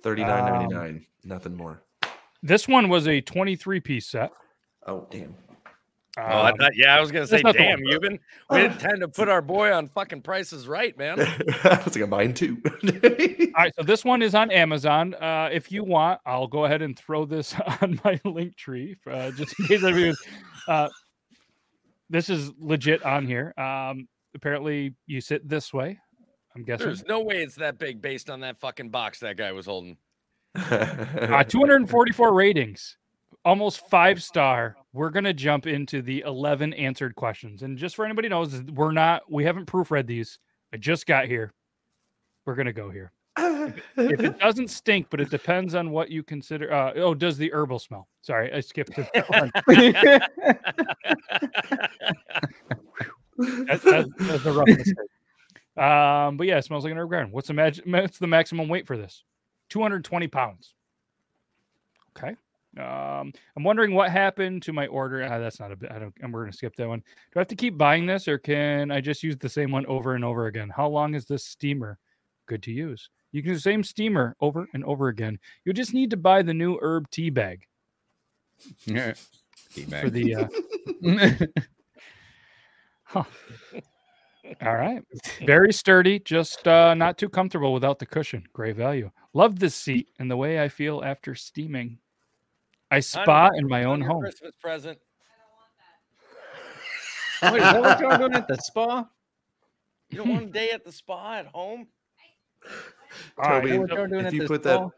[0.01, 0.89] Thirty nine ninety nine.
[0.95, 1.81] Um, Nothing more.
[2.41, 4.31] This one was a 23 piece set.
[4.85, 5.35] Oh damn.
[6.15, 7.91] Oh, I Um, thought, yeah, I was gonna say, that's not the damn, one.
[7.91, 8.19] you've been
[8.51, 11.19] we didn't tend to put our boy on fucking prices right, man.
[11.63, 12.61] I was like, mine too.
[12.65, 12.69] All
[13.57, 15.15] right, so this one is on Amazon.
[15.15, 19.31] Uh, if you want, I'll go ahead and throw this on my link tree uh,
[19.31, 20.15] just in case everyone.
[20.67, 20.89] Uh,
[22.11, 23.53] this is legit on here.
[23.57, 25.97] Um, apparently, you sit this way.
[26.55, 26.85] I'm guessing.
[26.85, 29.97] There's no way it's that big based on that fucking box that guy was holding.
[30.55, 32.97] Uh, 244 ratings,
[33.43, 34.75] almost five star.
[34.93, 39.23] We're gonna jump into the 11 answered questions, and just for anybody knows, we're not.
[39.31, 40.37] We haven't proofread these.
[40.71, 41.51] I just got here.
[42.45, 43.11] We're gonna go here.
[43.37, 46.71] if it doesn't stink, but it depends on what you consider.
[46.71, 48.07] Uh, oh, does the herbal smell?
[48.21, 49.51] Sorry, I skipped to that one.
[53.37, 54.95] That- that- that's a rough mistake.
[55.75, 57.31] Um, but yeah, it smells like an herb garden.
[57.31, 59.23] What's the mag- What's the maximum weight for this?
[59.69, 60.75] 220 pounds.
[62.15, 62.35] Okay.
[62.77, 65.23] Um, I'm wondering what happened to my order.
[65.23, 65.91] Ah, that's not a bit.
[65.91, 66.13] I don't.
[66.21, 66.99] And we're gonna skip that one.
[66.99, 69.85] Do I have to keep buying this, or can I just use the same one
[69.85, 70.69] over and over again?
[70.69, 71.99] How long is this steamer
[72.47, 73.09] good to use?
[73.31, 75.37] You can use the same steamer over and over again.
[75.65, 77.65] You just need to buy the new herb tea bag
[78.85, 79.13] Yeah.
[80.01, 80.35] for the.
[80.35, 80.47] Uh,
[83.03, 83.23] huh.
[84.61, 85.01] All right.
[85.45, 88.45] Very sturdy, just uh, not too comfortable without the cushion.
[88.53, 89.09] Great value.
[89.33, 91.99] Love this seat and the way I feel after steaming.
[92.93, 94.21] I spa in my own home.
[94.21, 94.99] Christmas present.
[97.41, 99.07] Wait, is that what y'all doing at the spa?
[100.11, 101.87] You don't want a day at the spa at home?
[103.39, 104.89] All right, Toby, what y'all doing if at you the put that, spa?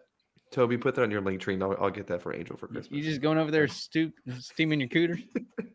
[0.52, 2.68] Toby, put that on your link tree, and I'll, I'll get that for Angel for
[2.68, 2.92] Christmas.
[2.92, 5.22] You just going over there stu- steaming your cooters?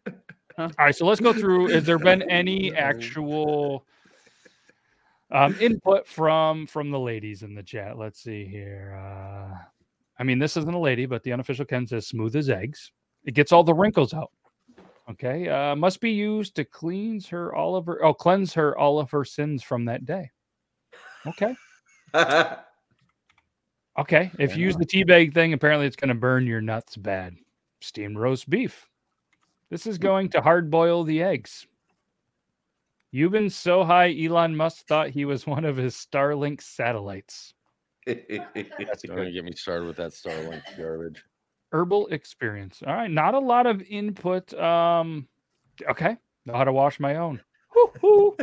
[0.58, 1.68] All right, so let's go through.
[1.68, 3.86] Has there been any actual
[5.30, 7.96] um, input from from the ladies in the chat?
[7.96, 9.00] Let's see here.
[9.02, 9.56] Uh,
[10.20, 12.92] I mean, this isn't a lady, but the unofficial Ken says smooth as eggs.
[13.24, 14.30] It gets all the wrinkles out.
[15.10, 18.04] Okay, uh, must be used to cleanse her all of her.
[18.04, 20.30] Oh, cleanse her all of her sins from that day.
[21.26, 21.56] Okay.
[23.98, 24.30] Okay.
[24.38, 27.36] If you use the tea bag thing, apparently it's going to burn your nuts bad.
[27.82, 28.88] Steamed roast beef.
[29.68, 31.66] This is going to hard boil the eggs.
[33.12, 37.52] Euban so high, Elon Musk thought he was one of his Starlink satellites.
[38.78, 41.22] That's going to get me started with that Starlink garbage.
[41.72, 42.82] Herbal experience.
[42.86, 43.10] All right.
[43.10, 44.52] Not a lot of input.
[44.54, 45.28] Um,
[45.88, 46.16] okay.
[46.46, 47.40] Know how to wash my own.
[47.74, 48.36] Woo-hoo.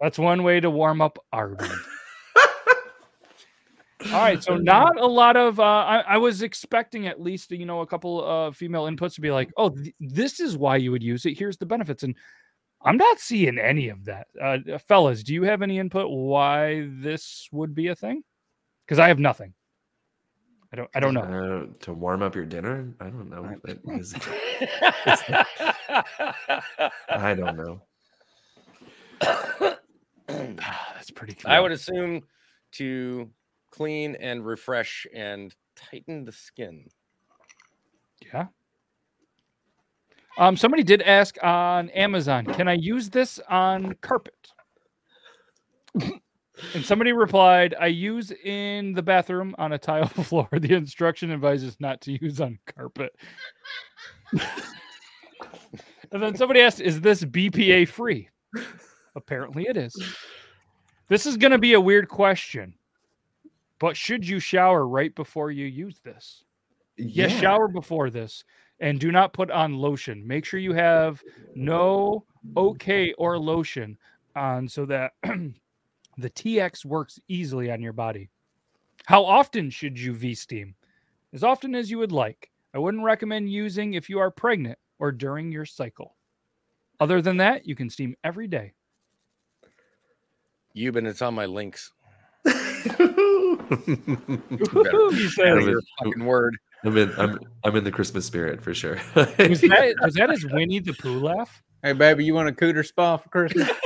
[0.00, 1.64] That's one way to warm up Arby.
[4.06, 5.58] All right, so not a lot of.
[5.58, 9.20] Uh, I, I was expecting at least you know a couple of female inputs to
[9.20, 11.38] be like, "Oh, th- this is why you would use it.
[11.38, 12.14] Here's the benefits," and
[12.82, 14.28] I'm not seeing any of that.
[14.40, 18.22] Uh, fellas, do you have any input why this would be a thing?
[18.86, 19.54] Because I have nothing.
[20.72, 20.90] I don't.
[20.94, 21.20] I don't know.
[21.22, 22.92] Uh, to warm up your dinner?
[23.00, 23.42] I don't know.
[23.64, 24.14] That is-
[27.08, 27.82] I don't know.
[30.26, 31.36] That's pretty.
[31.44, 32.22] I would assume
[32.72, 33.30] to
[33.70, 36.88] clean and refresh and tighten the skin.
[38.32, 38.46] Yeah.
[40.38, 44.34] Um, somebody did ask on Amazon, can I use this on carpet?
[45.94, 50.48] and somebody replied, I use in the bathroom on a tile floor.
[50.52, 53.16] The instruction advises not to use on carpet.
[56.12, 58.28] and then somebody asked, is this BPA free?
[59.14, 59.94] Apparently it is.
[61.08, 62.74] This is going to be a weird question,
[63.78, 66.44] but should you shower right before you use this?
[66.98, 68.44] Yes, shower before this
[68.80, 70.26] and do not put on lotion.
[70.26, 71.22] Make sure you have
[71.54, 72.24] no
[72.56, 73.96] okay or lotion
[74.34, 78.28] on so that the TX works easily on your body.
[79.06, 80.74] How often should you V steam?
[81.32, 82.50] As often as you would like.
[82.74, 86.14] I wouldn't recommend using if you are pregnant or during your cycle.
[87.00, 88.72] Other than that, you can steam every day.
[90.76, 91.92] Euban, it's on my links.
[93.70, 95.62] You said Out it.
[95.62, 96.56] of your fucking word.
[96.84, 97.12] I'm in.
[97.18, 97.38] I'm.
[97.64, 98.96] I'm in the Christmas spirit for sure.
[99.14, 99.26] Was
[99.60, 101.62] that was that his Winnie the Pooh laugh?
[101.82, 103.68] Hey, baby, you want a cooter spa for Christmas?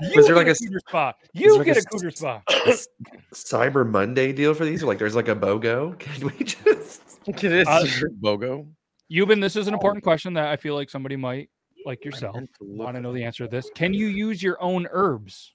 [0.00, 1.12] You Was there like a a- cooter spa.
[1.34, 2.42] You there get a like cooter spa.
[2.66, 2.88] s-
[3.32, 4.82] Cyber Monday deal for these?
[4.82, 5.98] Or like, there's like a BOGO.
[5.98, 7.02] Can we just?
[7.26, 7.84] It is Uh,
[8.20, 8.66] Bogo.
[9.12, 11.50] Euban, this is an important question that I feel like somebody might,
[11.86, 13.70] like yourself, meant to want to know the answer to this.
[13.74, 15.52] Can you use your own herbs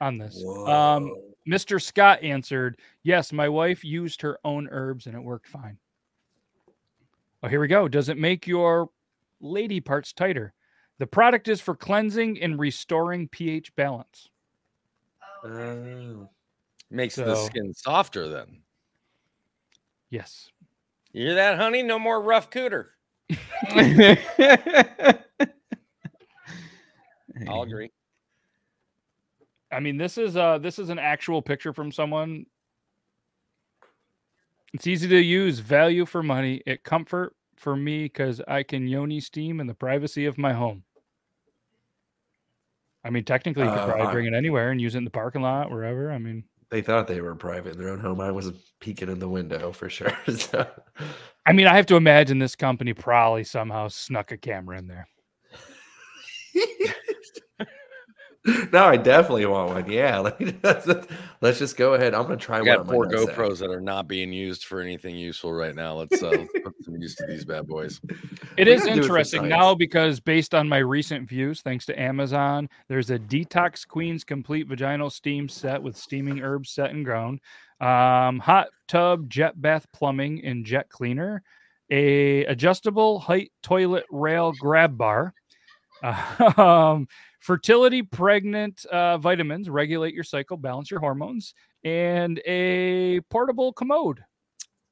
[0.00, 0.44] on this?
[0.66, 1.14] Um,
[1.48, 1.80] Mr.
[1.80, 5.78] Scott answered, Yes, my wife used her own herbs and it worked fine.
[7.42, 7.88] Oh, here we go.
[7.88, 8.90] Does it make your
[9.40, 10.52] lady parts tighter?
[10.98, 14.28] The product is for cleansing and restoring pH balance.
[15.44, 15.48] Oh.
[15.48, 16.28] oh.
[16.90, 18.62] Makes the skin softer then.
[20.10, 20.50] Yes.
[21.12, 21.82] You hear that, honey?
[21.82, 22.86] No more rough cooter.
[27.48, 27.90] I'll agree.
[29.72, 32.46] I mean, this is uh this is an actual picture from someone.
[34.72, 39.20] It's easy to use, value for money, it comfort for me because I can yoni
[39.20, 40.84] steam in the privacy of my home.
[43.04, 45.04] I mean, technically, you could Uh, probably I- bring it anywhere and use it in
[45.04, 46.10] the parking lot, wherever.
[46.12, 48.20] I mean, They thought they were private in their own home.
[48.20, 50.16] I was peeking in the window for sure.
[50.36, 50.64] So,
[51.46, 55.08] I mean, I have to imagine this company probably somehow snuck a camera in there.
[58.72, 59.90] no, I definitely want one.
[59.90, 60.88] Yeah, like, let's,
[61.42, 62.14] let's just go ahead.
[62.14, 62.66] I'm gonna try I one.
[62.66, 63.34] got on four nutsack.
[63.34, 65.94] GoPros that are not being used for anything useful right now.
[65.94, 68.00] Let's, uh, let's put some use to these bad boys.
[68.56, 72.00] It We is gotta it interesting now because based on my recent views, thanks to
[72.00, 77.40] Amazon, there's a Detox Queens complete vaginal steam set with steaming herbs set and ground,
[77.80, 81.42] um, hot tub jet bath plumbing and jet cleaner,
[81.90, 85.34] a adjustable height toilet rail grab bar,
[86.56, 87.06] um,
[87.40, 94.20] fertility pregnant uh, vitamins, regulate your cycle, balance your hormones, and a portable commode.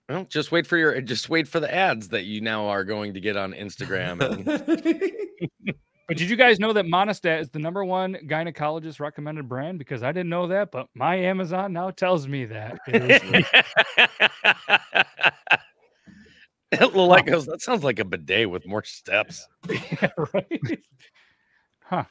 [0.09, 3.15] Well, just wait for your just wait for the ads that you now are going
[3.15, 4.23] to get on Instagram.
[4.23, 5.75] And
[6.09, 9.79] But did you guys know that Monistat is the number one gynecologist recommended brand?
[9.79, 12.79] Because I didn't know that, but my Amazon now tells me that.
[16.71, 19.47] It is- Lilette goes, that sounds like a bidet with more steps.
[19.69, 20.81] Yeah, right?
[21.89, 22.05] Huh.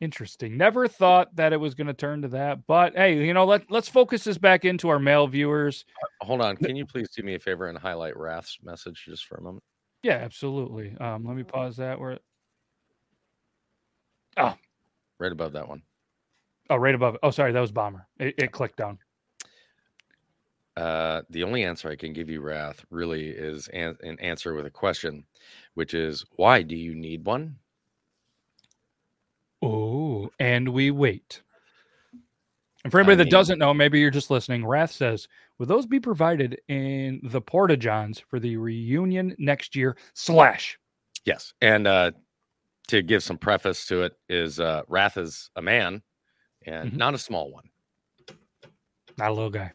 [0.00, 0.56] Interesting.
[0.56, 3.70] Never thought that it was going to turn to that, but hey, you know, let
[3.70, 5.84] let's focus this back into our male viewers.
[6.22, 6.56] Hold on.
[6.56, 9.62] Can you please do me a favor and highlight Wrath's message just for a moment?
[10.02, 10.96] Yeah, absolutely.
[10.98, 11.98] Um, let me pause that.
[11.98, 12.18] Where?
[14.36, 14.54] Oh,
[15.20, 15.82] Right above that one.
[16.70, 17.14] oh, right above.
[17.14, 17.20] it.
[17.22, 18.06] Oh, sorry, that was bomber.
[18.18, 18.98] It, it clicked down.
[20.76, 24.66] Uh, the only answer I can give you, Wrath, really is an, an answer with
[24.66, 25.24] a question,
[25.74, 27.56] which is why do you need one?
[30.38, 31.42] And we wait.
[32.84, 34.66] And for anybody that mean- doesn't know, maybe you're just listening.
[34.66, 35.26] Wrath says,
[35.58, 40.78] "Will those be provided in the Porta Johns for the reunion next year?" Slash.
[41.24, 41.54] Yes.
[41.62, 42.10] And uh,
[42.88, 46.02] to give some preface to it, is uh, Wrath is a man
[46.66, 46.96] and Mhm.
[46.96, 47.70] not a small one.
[49.16, 49.72] Not a little guy.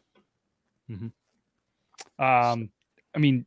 [0.88, 1.08] Mm-hmm.
[2.22, 2.70] Um,
[3.14, 3.46] I mean,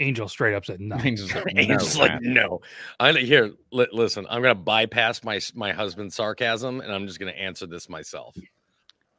[0.00, 0.96] Angel straight up said no.
[1.04, 2.60] Angel's like, "No, just like, no.
[2.98, 3.52] I here.
[3.70, 7.88] Li- listen, I'm gonna bypass my my husband's sarcasm, and I'm just gonna answer this
[7.88, 8.36] myself.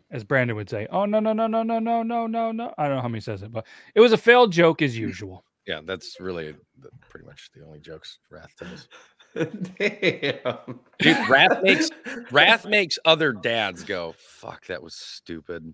[0.10, 2.88] As Brandon would say, "Oh no, no, no, no, no, no, no, no, no." I
[2.88, 3.66] don't know how many says it, but
[3.96, 5.02] it was a failed joke as hmm.
[5.02, 5.46] usual.
[5.68, 8.88] Yeah, that's really the, pretty much the only jokes Wrath tells.
[9.36, 10.80] Damn.
[11.00, 11.90] Dude, Wrath makes
[12.32, 15.74] Wrath makes other dads go, "Fuck, that was stupid."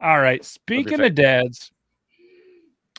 [0.00, 0.44] All right.
[0.44, 1.72] Speaking of dads,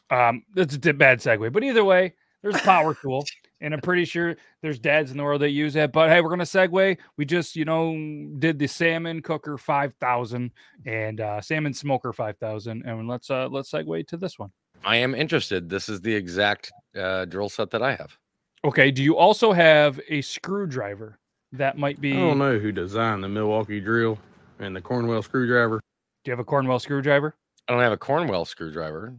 [0.10, 3.26] um, that's a bad segue, but either way, there's a power tool,
[3.62, 5.92] and I'm pretty sure there's dads in the world that use it.
[5.92, 6.98] But hey, we're gonna segue.
[7.18, 7.96] We just, you know,
[8.40, 10.52] did the salmon cooker 5000
[10.86, 14.52] and uh, salmon smoker 5000, and let's uh let's segue to this one.
[14.84, 15.70] I am interested.
[15.70, 18.18] This is the exact uh, drill set that I have.
[18.64, 18.92] Okay.
[18.92, 21.20] Do you also have a screwdriver
[21.54, 22.14] that might be?
[22.14, 24.18] I don't know who designed the Milwaukee drill
[24.60, 25.82] and the Cornwell screwdriver.
[26.24, 27.36] Do you have a Cornwell screwdriver?
[27.68, 29.16] I don't have a Cornwell screwdriver,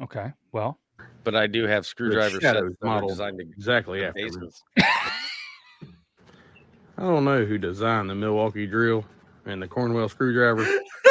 [0.00, 0.32] Okay.
[0.52, 0.78] Well,
[1.22, 4.20] but I do have screwdriver sets Shadows that model designed to exactly after
[6.98, 9.04] I don't know who designed the Milwaukee drill
[9.44, 10.64] and the Cornwell screwdriver,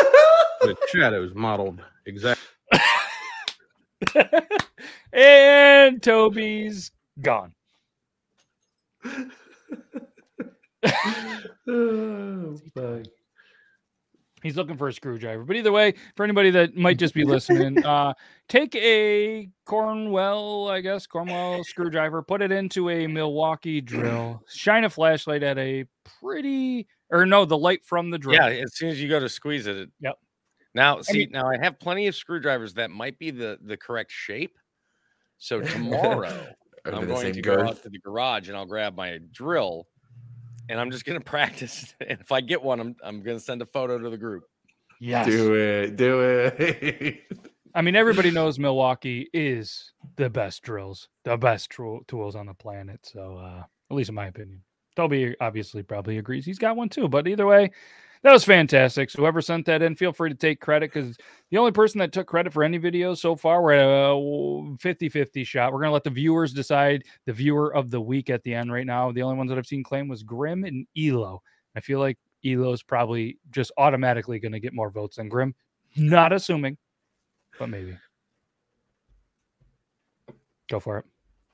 [0.62, 2.48] the Shadow's modeled exactly.
[5.14, 6.92] and Toby's
[7.22, 7.54] gone.
[11.68, 13.06] Oh, fuck.
[14.42, 15.44] He's looking for a screwdriver.
[15.44, 18.14] But either way, for anybody that might just be listening, uh,
[18.50, 24.90] take a Cornwell, I guess, Cornwell screwdriver, put it into a Milwaukee drill, shine a
[24.90, 25.86] flashlight at a
[26.20, 28.36] pretty, or no, the light from the drill.
[28.36, 29.78] Yeah, as soon as you go to squeeze it.
[29.78, 30.18] it Yep.
[30.74, 34.12] Now, see, mean- now I have plenty of screwdrivers that might be the the correct
[34.12, 34.58] shape.
[35.38, 36.48] So tomorrow
[36.86, 37.70] I'm going same to go girth?
[37.70, 39.88] out to the garage and I'll grab my drill,
[40.72, 41.94] and I'm just gonna practice.
[42.00, 44.44] And if I get one, I'm I'm gonna send a photo to the group.
[45.00, 45.26] Yes.
[45.26, 45.96] Do it.
[45.96, 47.22] Do it.
[47.76, 52.54] I mean, everybody knows Milwaukee is the best drills, the best tool, tools on the
[52.54, 53.00] planet.
[53.04, 54.62] So, uh, at least in my opinion,
[54.96, 56.46] Toby obviously probably agrees.
[56.46, 57.08] He's got one too.
[57.08, 57.72] But either way,
[58.24, 59.10] that was fantastic.
[59.10, 61.18] So, whoever sent that in, feel free to take credit because
[61.50, 65.10] the only person that took credit for any videos so far, we're at a 50
[65.10, 65.72] 50 shot.
[65.74, 68.72] We're going to let the viewers decide the viewer of the week at the end
[68.72, 69.12] right now.
[69.12, 71.42] The only ones that I've seen claim was Grim and Elo.
[71.76, 75.56] I feel like Elo's probably just automatically going to get more votes than Grim.
[75.96, 76.78] Not assuming.
[77.60, 77.98] but maybe.
[80.70, 81.06] Go for it.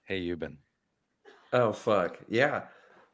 [0.04, 0.58] Hey, Euban.
[1.54, 2.20] Oh fuck.
[2.28, 2.64] Yeah.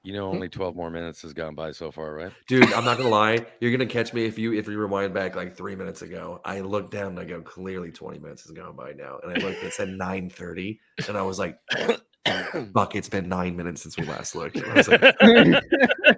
[0.03, 0.35] You know, hmm?
[0.35, 2.31] only 12 more minutes has gone by so far, right?
[2.47, 3.45] Dude, I'm not gonna lie.
[3.61, 6.41] You're gonna catch me if you if you rewind back like three minutes ago.
[6.43, 9.19] I looked down and I go, clearly 20 minutes has gone by now.
[9.23, 10.77] And I looked, it said 9:30,
[11.07, 11.57] and I was like,
[12.73, 14.57] fuck, it's been nine minutes since we last looked.
[14.57, 15.15] And I was like,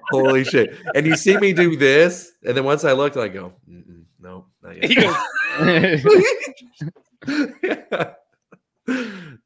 [0.11, 0.75] holy shit.
[0.95, 4.45] And you see me do this, and then once I looked, I go, Mm-mm, not
[4.75, 4.85] yet.
[4.85, 5.15] He goes,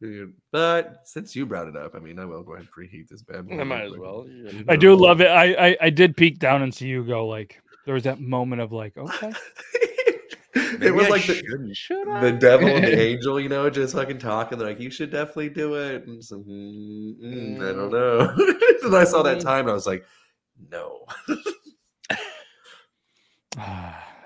[0.02, 3.10] Dude, but since you brought it up, I mean, I will go ahead and preheat
[3.10, 3.60] this bad boy.
[3.60, 4.02] I might real as quick.
[4.02, 4.64] well.
[4.70, 5.28] I do love it.
[5.28, 8.62] I, I I did peek down and see you go like there was that moment
[8.62, 9.34] of like okay
[10.54, 12.22] it was I like the, shouldn't.
[12.22, 14.58] the devil and the angel, you know, just fucking talking.
[14.58, 18.34] They're like, "You should definitely do it." And so, mm, mm, I don't know.
[18.84, 20.06] and I saw that time, and I was like,
[20.72, 21.06] "No."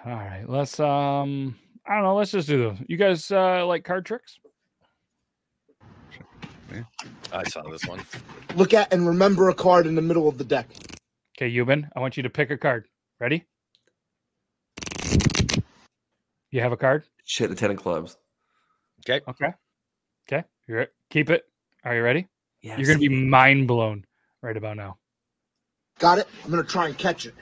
[0.06, 1.56] all right let's um
[1.88, 2.78] I don't know let's just do those.
[2.88, 4.38] You guys uh like card tricks?
[7.32, 8.02] I saw this one.
[8.56, 10.68] Look at and remember a card in the middle of the deck.
[11.38, 12.88] Okay, Euban, I want you to pick a card.
[13.20, 13.46] Ready?
[16.52, 17.04] You have a card?
[17.26, 18.18] Shit, the ten of clubs.
[19.02, 19.22] Okay.
[19.28, 19.54] Okay.
[20.28, 20.44] Okay.
[20.68, 20.94] You're it.
[21.10, 21.46] Keep it.
[21.84, 22.28] Are you ready?
[22.62, 24.06] Yeah, You're gonna be mind blown
[24.42, 24.98] right about now.
[26.00, 26.28] Got it?
[26.44, 27.34] I'm gonna try and catch it.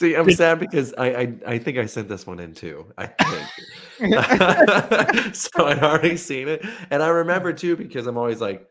[0.00, 2.90] See, I'm sad because I, I I think I sent this one in too.
[2.96, 3.98] I think
[5.36, 5.66] so.
[5.66, 8.66] I'd already seen it, and I remember too because I'm always like,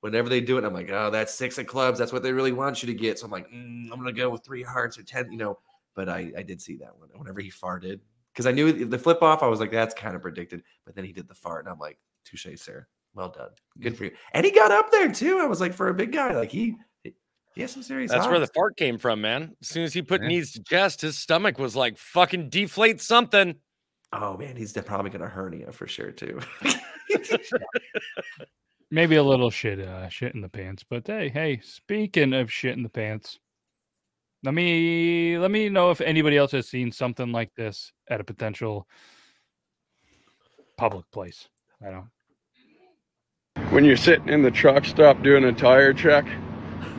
[0.00, 1.98] whenever they do it, I'm like, oh, that's six of clubs.
[1.98, 3.18] That's what they really want you to get.
[3.18, 5.58] So I'm like, mm, I'm gonna go with three hearts or ten, you know.
[5.94, 8.00] But I I did see that one whenever he farted
[8.34, 9.42] because I knew the flip off.
[9.42, 10.62] I was like, that's kind of predicted.
[10.84, 12.86] But then he did the fart, and I'm like, touche, sir.
[13.14, 13.52] Well done.
[13.80, 14.10] Good for you.
[14.34, 15.38] And he got up there too.
[15.38, 16.76] I was like, for a big guy, like he
[17.54, 18.10] he has some serious.
[18.10, 19.56] That's where the fart came from, man.
[19.62, 20.28] As soon as he put Yeah.
[20.28, 23.56] knees to chest, his stomach was like fucking deflate something.
[24.12, 26.40] Oh man, he's probably gonna hernia for sure too.
[28.90, 30.84] Maybe a little shit, uh, shit in the pants.
[30.88, 33.38] But hey, hey, speaking of shit in the pants,
[34.44, 38.24] let me let me know if anybody else has seen something like this at a
[38.24, 38.86] potential
[40.76, 41.48] public place.
[41.84, 42.10] I don't.
[43.70, 46.24] when you're sitting in the truck stop doing a tire check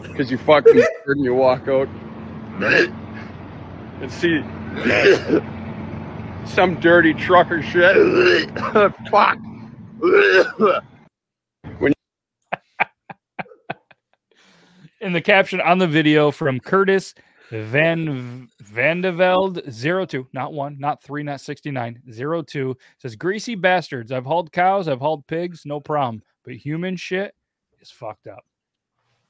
[0.02, 0.74] because you fucking
[1.06, 1.88] bored and you walk out
[4.02, 4.42] and see
[6.46, 8.50] some dirty trucker shit.
[9.10, 9.38] Fuck.
[11.80, 11.94] when
[15.02, 17.14] In the caption on the video from Curtis
[17.52, 22.02] Van Vandeveld 02, not one, not three, not 69,
[22.48, 24.12] 02 says greasy bastards.
[24.12, 26.24] I've hauled cows, I've hauled pigs, no problem.
[26.44, 27.36] But human shit
[27.80, 28.46] is fucked up.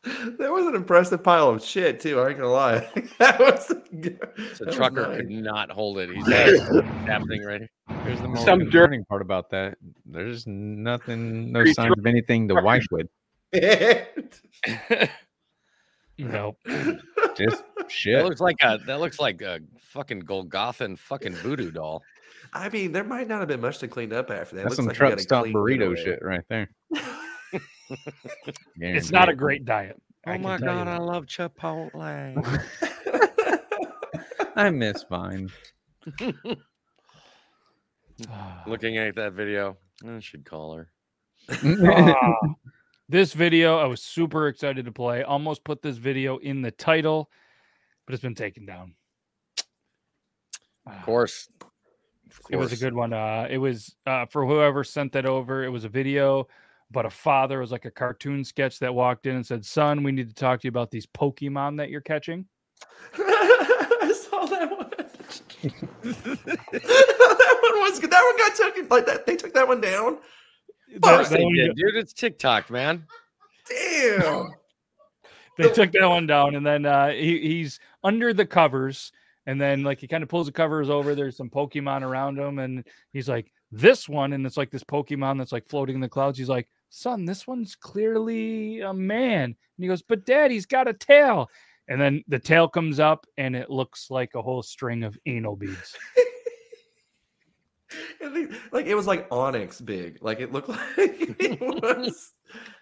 [0.06, 2.20] That was an impressive pile of shit too.
[2.20, 2.80] I ain't gonna lie.
[3.20, 5.18] that was The that was trucker nice.
[5.18, 6.10] could not hold it.
[6.12, 6.28] He's
[6.72, 7.70] like, happening right here.
[8.04, 9.78] Here's the most Some dirt- concerning part about that.
[10.06, 13.08] There's nothing, no Dirty signs of anything to wipe with.
[16.18, 16.56] No.
[17.36, 18.24] Just That shit.
[18.24, 22.04] looks like a that looks like a fucking Golgothan fucking voodoo doll.
[22.54, 24.64] I mean, there might not have been much to clean up after that.
[24.64, 26.04] That's Looks some like truck stop burrito getaway.
[26.04, 26.70] shit right there.
[28.78, 30.02] It's not a great diet.
[30.28, 31.92] Oh my god, I love Chipotle.
[34.56, 35.50] I miss Vine.
[38.66, 40.90] Looking at that video, I should call her.
[41.50, 42.34] Ah,
[43.08, 45.22] this video, I was super excited to play.
[45.22, 47.30] Almost put this video in the title,
[48.06, 48.96] but it's been taken down.
[50.88, 51.48] Of course.
[51.62, 53.14] Of It was a good one.
[53.14, 55.64] Uh, it was uh, for whoever sent that over.
[55.64, 56.48] It was a video,
[56.92, 60.12] but a father was like a cartoon sketch that walked in and said, "Son, we
[60.12, 62.46] need to talk to you about these Pokemon that you're catching."
[63.18, 64.92] I saw that one.
[66.02, 68.12] that one was good.
[68.12, 69.26] That one got taken like that.
[69.26, 70.20] They took that one down.
[70.96, 71.96] Of course that they one did, dude.
[71.96, 73.06] It's TikTok, man.
[73.70, 74.52] Damn.
[75.58, 79.14] They took that one down, and then uh, he, he's under the covers,
[79.46, 81.16] and then like he kind of pulls the covers over.
[81.16, 85.38] There's some Pokemon around him, and he's like, "This one," and it's like this Pokemon
[85.38, 86.38] that's like floating in the clouds.
[86.38, 90.88] He's like, "Son, this one's clearly a man," and he goes, "But Dad, he's got
[90.88, 91.50] a tail."
[91.88, 95.56] And then the tail comes up, and it looks like a whole string of anal
[95.56, 95.96] beads.
[98.72, 100.18] Like it was like Onix big.
[100.22, 102.34] Like it looked like it was.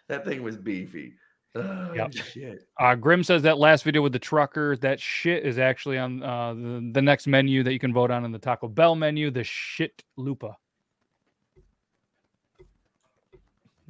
[0.07, 1.13] That thing was beefy.
[1.55, 2.13] Oh, Yep.
[2.13, 2.67] shit.
[2.79, 6.53] Uh, Grim says that last video with the trucker, that shit is actually on uh,
[6.55, 9.43] the, the next menu that you can vote on in the Taco Bell menu, the
[9.43, 10.57] shit lupa.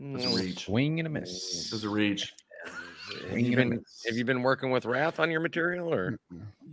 [0.04, 0.40] It was a mm.
[0.40, 0.66] reach.
[0.66, 1.68] Swing and a miss.
[1.68, 2.34] It was a reach.
[3.30, 6.18] Have you been Have you been working with Wrath on your material, or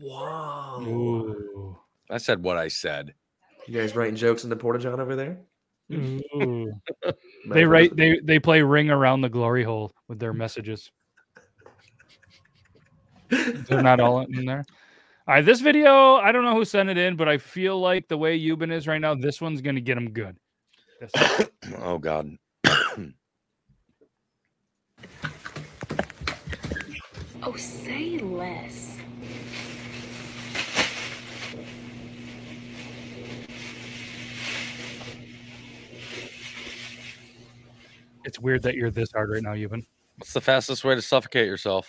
[0.01, 0.83] Whoa.
[0.83, 1.79] Ooh.
[2.11, 3.15] I said what I said.
[3.67, 5.39] You guys writing jokes in the porta john over there?
[5.91, 6.71] Mm.
[7.49, 10.91] They write they they play ring around the glory hole with their messages.
[13.29, 14.65] They're not all in there.
[15.29, 18.09] All right, this video, I don't know who sent it in, but I feel like
[18.09, 20.37] the way Euban is right now, this one's gonna get him good.
[21.01, 22.37] This- Oh God.
[27.43, 28.99] Oh, say less.
[38.25, 39.87] It's weird that you're this hard right now, Euban.
[40.19, 41.89] What's the fastest way to suffocate yourself?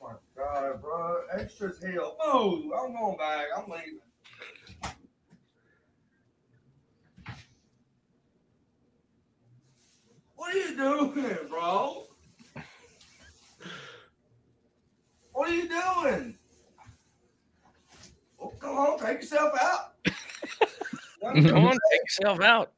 [0.00, 1.18] My god, bro.
[1.38, 2.16] Extra hell.
[2.32, 2.72] Move.
[2.72, 3.44] I'm going back.
[3.54, 4.00] I'm leaving.
[10.36, 12.06] What are you doing, bro?
[15.40, 16.34] What are you doing?
[18.38, 19.94] Oh, come on, take yourself out.
[21.22, 22.72] Come on, take yourself out.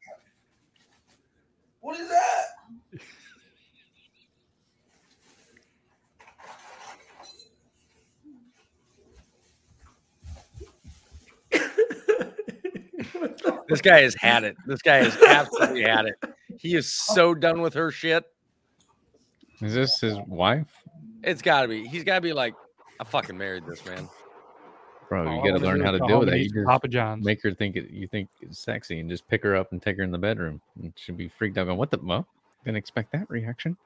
[1.81, 2.45] What is that?
[13.69, 14.57] This guy has had it.
[14.67, 16.15] This guy has absolutely had it.
[16.59, 18.23] He is so done with her shit.
[19.61, 20.82] Is this his wife?
[21.23, 21.87] It's got to be.
[21.87, 22.55] He's got to be like,
[23.01, 24.09] I fucking married this man.
[25.09, 26.39] Bro, Oh, you got to learn how to deal with that.
[26.39, 27.25] You just Papa John's.
[27.25, 29.97] make her think it, you think it's sexy and just pick her up and take
[29.99, 30.61] her in the bedroom.
[30.81, 31.67] And she'd be freaked out.
[31.67, 31.99] Going, what the?
[32.03, 32.27] Well,
[32.65, 33.77] didn't expect that reaction.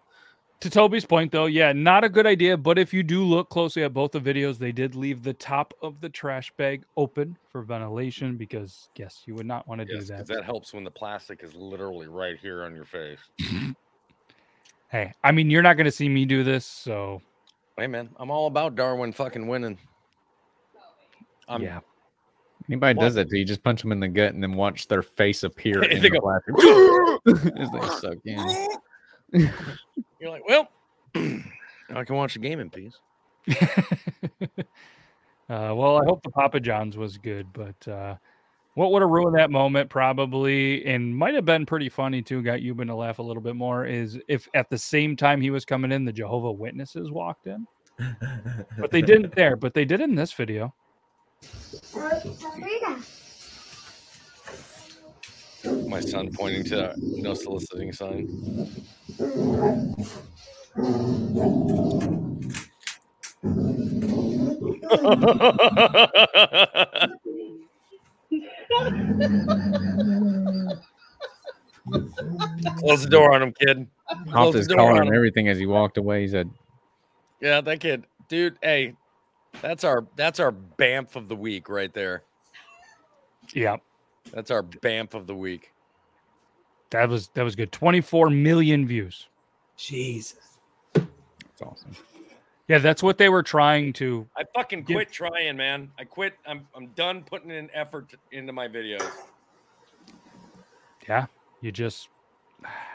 [0.60, 2.56] To Toby's point, though, yeah, not a good idea.
[2.56, 5.74] But if you do look closely at both the videos, they did leave the top
[5.82, 10.06] of the trash bag open for ventilation because, yes, you would not want to Yes,
[10.06, 10.34] do 'cause that.
[10.36, 13.20] that helps when the plastic is literally right here on your face.
[14.88, 17.20] Hey, I mean, you're not going to see me do this, so
[17.78, 19.78] Hey man, I'm all about Darwin fucking winning.
[21.48, 21.80] I'm, yeah.
[22.68, 24.88] Anybody Well- does that to you, just punch them in the gut and then watch
[24.88, 26.54] their face appear in the go, plastic
[27.58, 28.68] as they suck in.
[30.20, 30.68] You're like, well,
[31.14, 32.98] I can watch the game in peace.
[35.48, 38.16] Uh, well, I hope the Papa John's was good, but uh,
[38.76, 42.60] what would have ruined that moment probably, and might have been pretty funny too, got
[42.60, 45.64] Euban to laugh a little bit more, is if at the same time he was
[45.64, 47.66] coming in, the Jehovah Witnesses walked in.
[48.78, 50.74] But they didn't there, but they did in this video.
[55.64, 58.28] My son pointing to no soliciting sign.
[72.78, 73.86] Close the door on him, kid.
[74.08, 75.14] Popped Close his the collar on and him.
[75.14, 76.22] everything as he walked away.
[76.22, 76.50] He said,
[77.40, 78.58] Yeah, that kid, dude.
[78.62, 78.94] Hey,
[79.62, 82.22] that's our that's our bamf of the week right there.
[83.52, 83.76] Yeah,
[84.32, 85.72] That's our bamf of the week.
[86.90, 87.70] that was that was good.
[87.72, 89.28] 24 million views.
[89.76, 90.58] Jesus.
[90.94, 91.96] "That's awesome."
[92.68, 94.26] Yeah, that's what they were trying to.
[94.36, 95.90] I fucking Give- quit trying, man.
[95.98, 96.34] I quit.
[96.46, 99.08] I'm I'm done putting in effort into my videos.
[101.08, 101.26] Yeah,
[101.60, 102.08] you just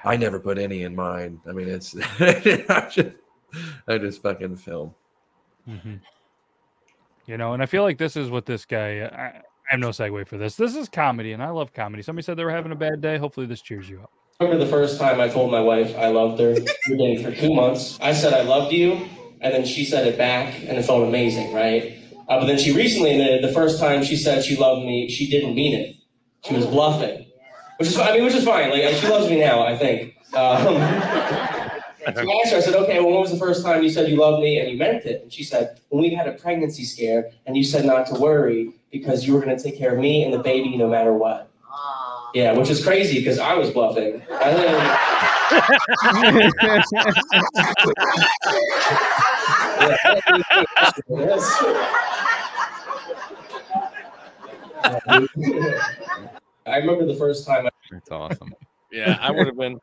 [0.04, 1.40] I never put any in mine.
[1.48, 3.10] I mean, it's I just,
[3.88, 4.94] I just fucking film.
[5.70, 6.00] Mhm.
[7.28, 9.02] You know, and I feel like this is what this guy.
[9.02, 9.42] I, I
[9.76, 10.58] have no segue for this.
[10.58, 12.04] This is comedy, and I love comedy.
[12.04, 13.18] Somebody said they were having a bad day.
[13.18, 14.12] Hopefully, this cheers you up.
[14.42, 16.56] remember the first time I told my wife I loved her.
[16.56, 17.98] We were dating for two months.
[18.02, 19.08] I said I loved you,
[19.42, 21.98] and then she said it back, and it felt amazing, right?
[22.30, 25.30] Uh, but then she recently admitted the first time she said she loved me, she
[25.30, 25.96] didn't mean it.
[26.46, 27.26] She was bluffing,
[27.78, 28.70] which is I mean, which is fine.
[28.70, 30.16] Like and she loves me now, I think.
[30.34, 30.64] Um,
[32.16, 34.10] so I asked her, I said, okay, well, when was the first time you said
[34.10, 35.24] you loved me and you meant it?
[35.24, 38.72] And she said, when we had a pregnancy scare and you said not to worry
[38.92, 41.50] because you were going to take care of me and the baby no matter what.
[42.34, 44.22] Yeah, which is crazy because I was bluffing.
[44.32, 44.78] I think-
[56.66, 58.54] I remember the first time I That's awesome.
[58.92, 59.80] Yeah, I would have been.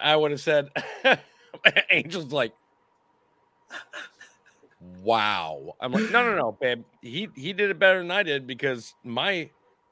[0.00, 0.68] I would have said,
[1.90, 2.52] Angel's like,
[5.02, 5.74] wow.
[5.80, 6.84] I'm like, no, no, no, babe.
[7.00, 9.50] He he did it better than I did because my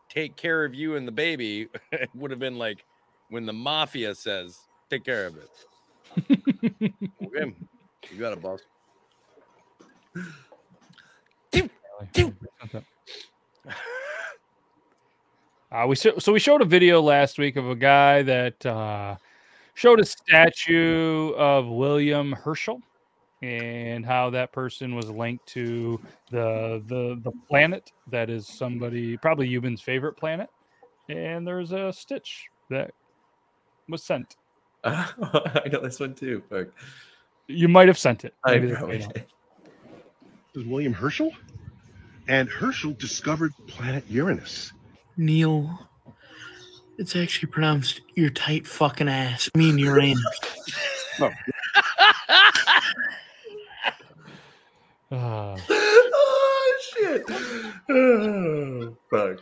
[0.09, 1.69] take care of you and the baby
[2.15, 2.85] would have been like
[3.31, 4.59] when the mafia says,
[4.91, 5.51] take care of it.
[7.27, 7.55] okay,
[8.11, 8.61] you got it, boss.
[15.71, 19.15] Uh, we so, so we showed a video last week of a guy that uh,
[19.75, 22.81] showed a statue of William Herschel,
[23.43, 26.01] and how that person was linked to
[26.31, 30.49] the the the planet that is somebody probably Euban's favorite planet,
[31.11, 32.93] and there's a stitch that
[33.91, 34.37] was sent.
[34.85, 36.43] I know this one too.
[36.49, 36.69] Fuck.
[37.47, 38.35] You might have sent it.
[38.47, 39.07] Maybe that's probably
[40.67, 40.99] why you don't.
[40.99, 41.19] did.
[41.19, 41.33] This is William Herschel,
[42.29, 44.73] and Herschel discovered planet Uranus.
[45.17, 45.89] Neil,
[46.99, 49.51] it's actually pronounced your tight fucking ass.
[49.55, 50.25] I mean Uranus.
[55.11, 55.57] Ah.
[55.71, 57.25] oh shit!
[57.89, 59.41] Oh, fuck.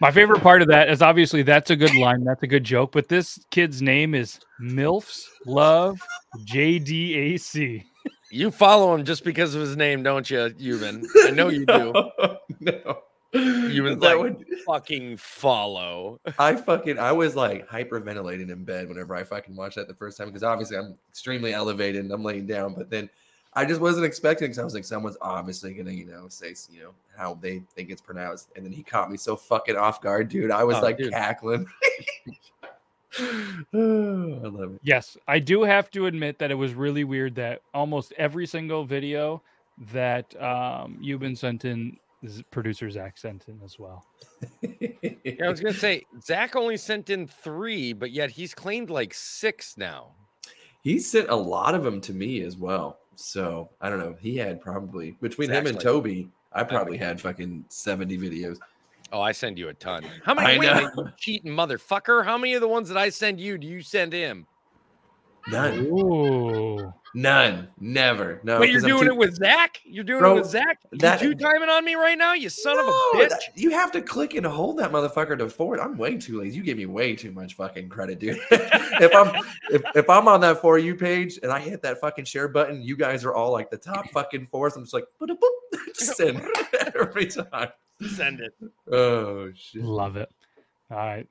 [0.00, 2.92] My favorite part of that is obviously that's a good line, that's a good joke,
[2.92, 6.00] but this kid's name is Milfs Love
[6.46, 7.84] JDAC.
[8.32, 11.04] You follow him just because of his name, don't you, Euban?
[11.26, 11.92] I know you do.
[12.60, 13.02] no.
[13.34, 16.18] Euban's That like, would- fucking follow.
[16.38, 20.16] I fucking I was like hyperventilating in bed whenever I fucking watched that the first
[20.18, 23.08] time because obviously I'm extremely elevated and I'm laying down, but then
[23.54, 26.82] I just wasn't expecting because I was like, someone's obviously gonna, you know, say you
[26.82, 30.30] know how they think it's pronounced, and then he caught me so fucking off guard,
[30.30, 30.50] dude.
[30.50, 31.12] I was Oh, like dude.
[31.12, 31.66] cackling.
[33.18, 34.80] I love it.
[34.82, 38.84] Yes, I do have to admit that it was really weird that almost every single
[38.84, 39.42] video
[39.92, 41.96] that um been sent in
[42.26, 44.04] z- producer Zach sent in as well.
[44.62, 49.12] Yeah, I was gonna say Zach only sent in three, but yet he's claimed like
[49.14, 50.12] six now.
[50.82, 52.98] He sent a lot of them to me as well.
[53.14, 54.16] So I don't know.
[54.20, 58.58] He had probably between him and like- Toby, I probably had fucking 70 videos.
[59.12, 60.04] Oh, I send you a ton.
[60.24, 60.54] How many?
[60.54, 62.24] I Wait minute, you cheating motherfucker!
[62.24, 64.46] How many of the ones that I send you do you send him?
[65.50, 65.78] None.
[65.86, 66.92] Ooh.
[67.14, 67.68] None.
[67.80, 68.40] Never.
[68.44, 68.60] No.
[68.60, 69.80] Wait, you're doing too- it with Zach?
[69.84, 70.78] You're doing Bro, it with Zach?
[70.92, 73.28] that- you two timing on me right now, you son of a bitch.
[73.28, 75.80] that- you have to click and hold that motherfucker to forward.
[75.80, 76.56] I'm way too lazy.
[76.58, 78.38] You give me way too much fucking credit, dude.
[78.50, 79.34] if I'm
[79.70, 82.80] if, if I'm on that for you page and I hit that fucking share button,
[82.80, 84.76] you guys are all like the top fucking fours.
[84.76, 86.40] I'm just like boop, boop, just send
[86.94, 87.68] every time.
[88.08, 88.52] Send it.
[88.90, 89.82] Oh shit.
[89.82, 90.30] Love it.
[90.90, 91.28] All right.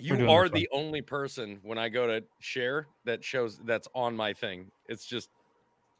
[0.00, 4.32] You are the only person when I go to share that shows that's on my
[4.32, 4.70] thing.
[4.88, 5.30] It's just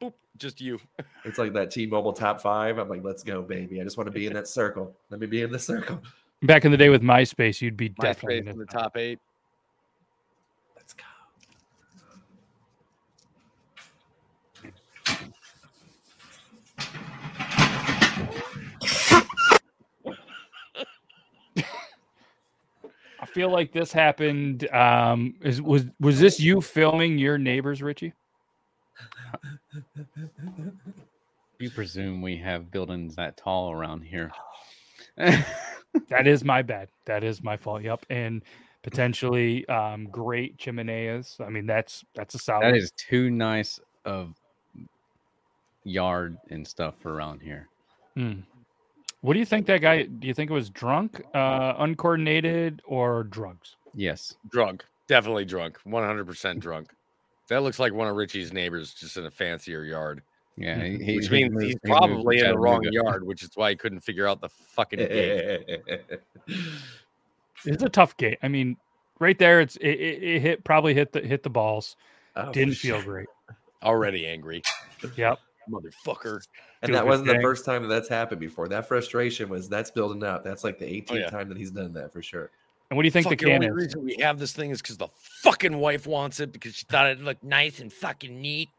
[0.01, 0.79] boop, just you.
[1.24, 2.79] It's like that T-Mobile top five.
[2.79, 3.81] I'm like, let's go, baby.
[3.81, 4.95] I just want to be in that circle.
[5.11, 6.01] Let me be in the circle.
[6.43, 8.97] Back in the day with MySpace, you'd be My definitely in in the the top
[8.97, 9.18] eight.
[23.39, 24.68] Feel like this happened.
[24.72, 28.12] Um, is was was this you filming your neighbors, Richie?
[31.61, 34.32] You presume we have buildings that tall around here.
[36.11, 36.89] That is my bad.
[37.07, 37.82] That is my fault.
[37.82, 38.43] Yep, and
[38.82, 41.39] potentially um, great chimeneas.
[41.41, 42.62] I mean, that's that's a solid.
[42.64, 44.34] that is too nice of
[45.84, 47.68] yard and stuff around here.
[48.14, 48.41] Hmm.
[49.21, 50.03] What do you think that guy?
[50.05, 53.77] Do you think it was drunk, uh, uncoordinated, or drugs?
[53.95, 54.35] Yes.
[54.51, 54.85] Drunk.
[55.09, 55.79] Definitely drunk.
[55.87, 56.91] 100% drunk.
[57.49, 60.23] That looks like one of Richie's neighbors just in a fancier yard.
[60.57, 63.11] Yeah, he- he- which he means moved- he's he probably in the wrong Chattanooga.
[63.11, 65.81] yard, which is why he couldn't figure out the fucking gate.
[67.64, 68.39] It's a tough gate.
[68.43, 68.77] I mean,
[69.19, 71.97] right there, it's it, it, it hit probably hit the hit the balls.
[72.37, 73.05] Oh, Didn't feel sure.
[73.12, 73.27] great.
[73.83, 74.62] Already angry.
[75.16, 75.39] Yep.
[75.71, 76.41] Motherfucker.
[76.83, 78.69] And that wasn't the first time that that's happened before.
[78.69, 80.45] That frustration was that's building up.
[80.45, 81.31] That's like the 18th Oh, yeah.
[81.31, 82.51] time that he's done that for sure.
[82.91, 83.73] And what do you think Fuck, the the can only is?
[83.87, 85.09] reason we have this thing is because the
[85.43, 88.71] fucking wife wants it because she thought it looked nice and fucking neat.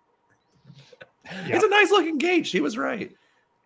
[1.45, 2.47] It's a nice looking gate.
[2.47, 3.11] She was right.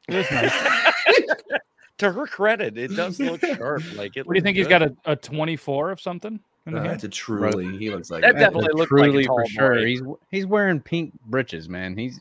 [0.10, 0.52] It is nice.
[2.00, 3.84] to her credit, it does look sharp.
[3.96, 4.28] Like it.
[4.28, 4.58] What do you think?
[4.58, 6.40] He's got a, a 24 of something?
[6.68, 7.78] Uh, that's a truly.
[7.78, 8.40] He looks like That it.
[8.40, 9.76] definitely That's a like a truly tall for sure.
[9.76, 9.86] boy.
[9.86, 10.02] He's
[10.32, 11.98] he's wearing pink breeches, man.
[11.98, 12.20] He's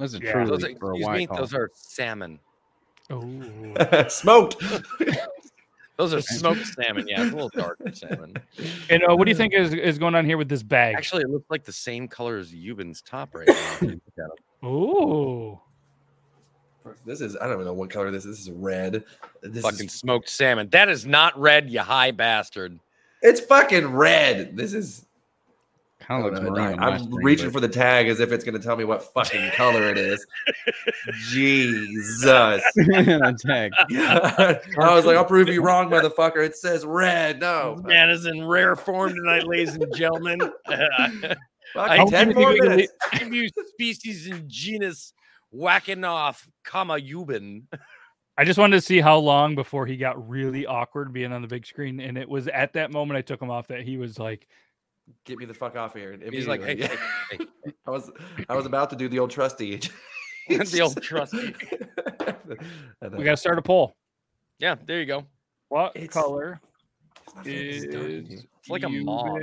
[0.00, 0.32] those are Yeah.
[0.32, 1.36] truly Those are, for a excuse white me, call.
[1.38, 2.38] those are salmon.
[3.10, 4.08] Oh.
[4.08, 4.56] smoked.
[5.96, 7.06] Those are smoked salmon.
[7.08, 8.34] Yeah, it's a little darker salmon.
[8.88, 10.94] And uh, what do you think is, is going on here with this bag?
[10.96, 13.54] Actually, it looks like the same color as Euban's top right now.
[13.54, 14.24] if you look at
[14.64, 14.68] 'em.
[14.68, 15.60] Ooh.
[17.04, 18.38] This is I don't even know what color this is.
[18.38, 19.04] This is red.
[19.42, 20.68] This fucking is smoked salmon.
[20.70, 22.78] That is not red, you high bastard.
[23.22, 24.56] it's fucking red.
[24.56, 25.04] This is
[26.10, 26.68] kind I of don't looks know, maroon.
[26.68, 28.64] I- on my I'm screen, reaching but- for the tag as if it's going to
[28.64, 30.26] tell me what fucking color it is.
[31.28, 32.24] Jesus.
[33.44, 33.72] tag.
[33.90, 34.60] I
[34.94, 36.44] was like, I'll prove you wrong, motherfucker.
[36.44, 37.40] It says red.
[37.40, 37.80] No.
[37.84, 40.40] Man is in rare form tonight, ladies and gentlemen.
[40.68, 41.36] Fucking
[41.76, 42.92] I 10 give more you- minutes.
[43.18, 45.12] give species and genus
[45.50, 47.62] whacking off, comma Euban.
[48.36, 51.48] I just wanted to see how long before he got really awkward being on the
[51.48, 52.00] big screen.
[52.00, 54.46] And it was at that moment I took him off that he was like
[55.24, 56.18] Get me the fuck off here.
[56.30, 56.96] He's like, hey, hey,
[57.30, 57.72] hey, hey.
[57.86, 58.10] I was
[58.48, 59.80] I was about to do the old trusty.
[60.48, 61.54] the old trusty.
[63.16, 63.94] We got to start a poll.
[64.58, 65.24] Yeah, there you go.
[65.68, 66.60] What It's- color
[67.44, 69.38] It's is It's like a mauve.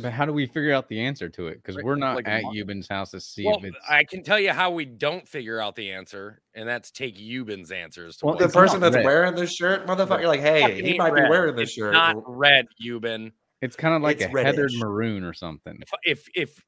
[0.00, 1.62] But how do we figure out the answer to it?
[1.62, 3.76] Because we're not like at mo- Euban's house to see Well, if it's.
[3.88, 7.70] I can tell you how we don't figure out the answer, and that's take Euban's
[7.70, 8.16] answers.
[8.18, 9.04] To Well, the person that's red.
[9.04, 10.20] wearing this shirt, motherfucker.
[10.20, 11.92] You're like, hey, he ain't might be wearing this It's shirt.
[11.94, 13.32] Not red, Euban.
[13.64, 15.80] It's kind of like It's a heathered maroon or something.
[16.04, 16.62] If if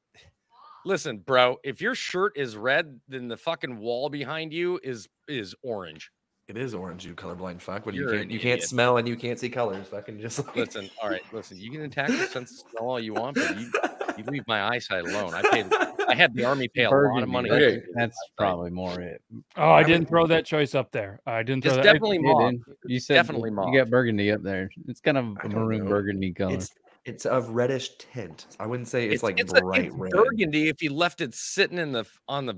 [0.83, 5.53] listen, bro, if your shirt is red, then the fucking wall behind you is is
[5.61, 6.11] orange.
[6.47, 7.85] It is orange, you colorblind fuck.
[7.85, 9.87] When you You're can't an you can't smell and you can't see colors.
[9.89, 11.57] Fucking just like Listen, all right, listen.
[11.59, 13.69] You can attack the sense of smell all you want, but you,
[14.17, 15.33] you leave my eyesight alone.
[15.33, 15.65] I paid.
[16.07, 17.49] I had the army pay a lot of money.
[17.49, 19.21] That's, that's probably more it.
[19.57, 21.19] Oh, I didn't throw that choice up there.
[21.27, 21.83] I didn't throw It's that.
[21.83, 22.53] Definitely You mauve.
[22.85, 24.69] You said definitely you got burgundy up there.
[24.87, 25.89] It's kind of I a don't maroon know.
[25.89, 26.53] burgundy color.
[26.53, 26.71] it's
[27.07, 28.45] it's of reddish tint.
[28.59, 30.11] I wouldn't say it's, like it's a- it's red.
[30.11, 32.55] burgundy if you left it sitting in the on the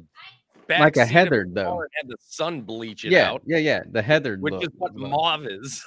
[0.67, 1.79] back Like a seat of your heathered, though.
[1.81, 3.81] and had the sun bleach it yeah, out, yeah, yeah.
[3.91, 4.63] The heathered which look.
[4.63, 5.11] is what look.
[5.11, 5.83] mauve is.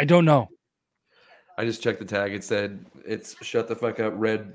[0.00, 0.48] I don't know.
[1.58, 2.34] I just checked the tag.
[2.34, 4.52] It said it's shut the fuck up red.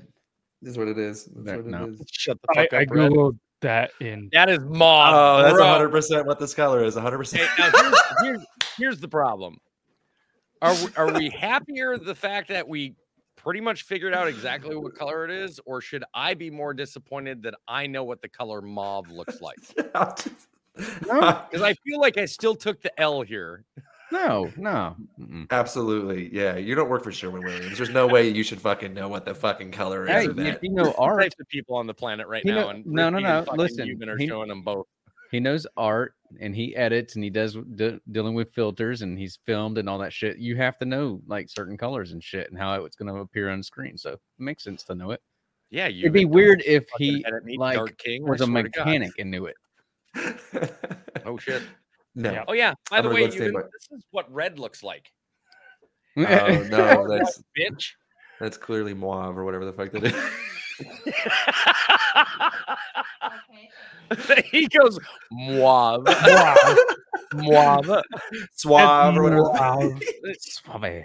[0.62, 1.26] Is what it is.
[1.26, 1.86] That's There- what it no.
[1.88, 2.04] is.
[2.12, 3.12] Shut the fuck I up, Red.
[3.12, 4.30] googled that in.
[4.34, 5.14] That is mauve.
[5.16, 6.96] Oh, that's hundred percent what this color is.
[6.96, 7.50] One hundred percent.
[7.58, 7.74] here's,
[8.22, 8.46] here's,
[8.78, 9.58] here's the problem.
[10.62, 12.94] Are we, are we happier the fact that we
[13.44, 17.42] pretty much figured out exactly what color it is, or should I be more disappointed
[17.44, 19.58] that I know what the color mauve looks like?
[20.74, 23.66] Because I feel like I still took the L here.
[24.10, 24.96] No, no.
[25.20, 25.46] Mm-mm.
[25.52, 26.56] Absolutely, yeah.
[26.56, 27.78] You don't work for Sherwin Williams.
[27.78, 30.10] There's no way you should fucking know what the fucking color is.
[30.10, 30.64] Hey, of if that.
[30.64, 32.86] you know All art, types of people on the planet right He now, know- and
[32.86, 34.88] no, no, no, listen, Euban are he- showing them both.
[35.32, 39.40] He knows art and he edits and he does de- dealing with filters and he's
[39.46, 40.38] filmed and all that shit.
[40.38, 43.50] You have to know like certain colors and shit and how it's going to appear
[43.50, 43.98] on screen.
[43.98, 45.22] So it makes sense to know it.
[45.70, 46.02] Yeah, you.
[46.02, 47.24] It'd be weird if he
[47.58, 48.86] like King, was a swear to God.
[48.86, 49.56] mechanic and knew it.
[51.26, 51.62] Oh shit.
[52.16, 52.44] no.
[52.48, 52.74] Oh yeah.
[52.90, 55.12] By I'm the way, go and say Euban, my- this is what red looks like.
[56.18, 56.24] Oh
[56.70, 57.92] no, that's Bitch.
[58.40, 60.14] that's clearly mauve or whatever the fuck that is.
[64.52, 65.00] he goes
[65.32, 66.06] mauve.
[67.34, 68.04] mauve.
[68.56, 70.00] Suave or whatever.
[70.40, 71.04] Suave.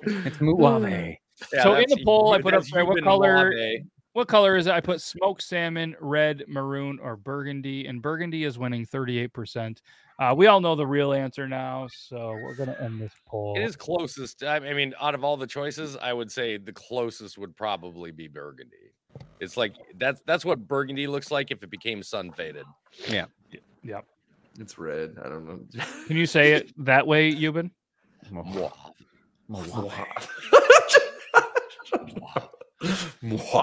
[0.00, 1.16] It's muave.
[1.52, 3.50] Yeah, so in the poll, I put up there what color.
[3.50, 3.86] Mauve.
[4.14, 4.72] What color is it?
[4.72, 9.78] I put smoked salmon, red, maroon, or burgundy, and burgundy is winning 38%.
[10.20, 13.56] Uh, we all know the real answer now, so we're gonna end this poll.
[13.56, 14.44] It is closest.
[14.44, 18.12] I I mean, out of all the choices, I would say the closest would probably
[18.12, 18.93] be burgundy.
[19.40, 22.66] It's like that's that's what burgundy looks like if it became sun faded.
[23.08, 23.26] Yeah.
[23.82, 24.06] Yep.
[24.58, 25.16] It's red.
[25.24, 25.60] I don't know.
[26.06, 27.70] Can you say it that way, Euban?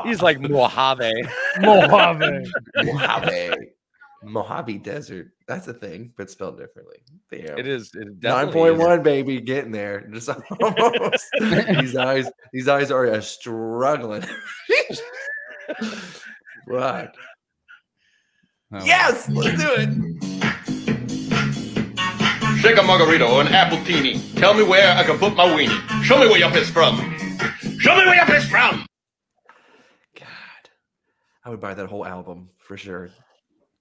[0.06, 1.12] He's like Mojave.
[1.60, 2.46] Mojave.
[2.84, 3.72] Mojave.
[4.24, 5.32] Mojave Desert.
[5.48, 6.98] That's a thing, but spelled differently.
[7.32, 7.58] Damn.
[7.58, 7.92] It is.
[7.96, 8.80] It Nine definitely point is.
[8.80, 10.08] one, baby, getting there.
[10.12, 11.26] Just almost.
[11.80, 14.24] these eyes, these eyes are uh, struggling.
[16.70, 17.14] Fuck.
[18.74, 19.90] Oh, Yes, let's do it.
[22.60, 24.22] Shake a margarita or an appletini.
[24.40, 26.04] Tell me where I can put my weenie.
[26.04, 26.98] Show me where you're pissed from.
[27.80, 28.86] Show me where you're pissed from.
[30.16, 30.28] God.
[31.44, 33.10] I would buy that whole album for sure.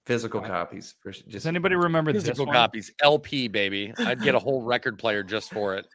[0.07, 2.55] Physical copies for s- Does just anybody remember this Physical one?
[2.55, 3.93] copies, LP baby.
[3.99, 5.85] I'd get a whole record player just for it.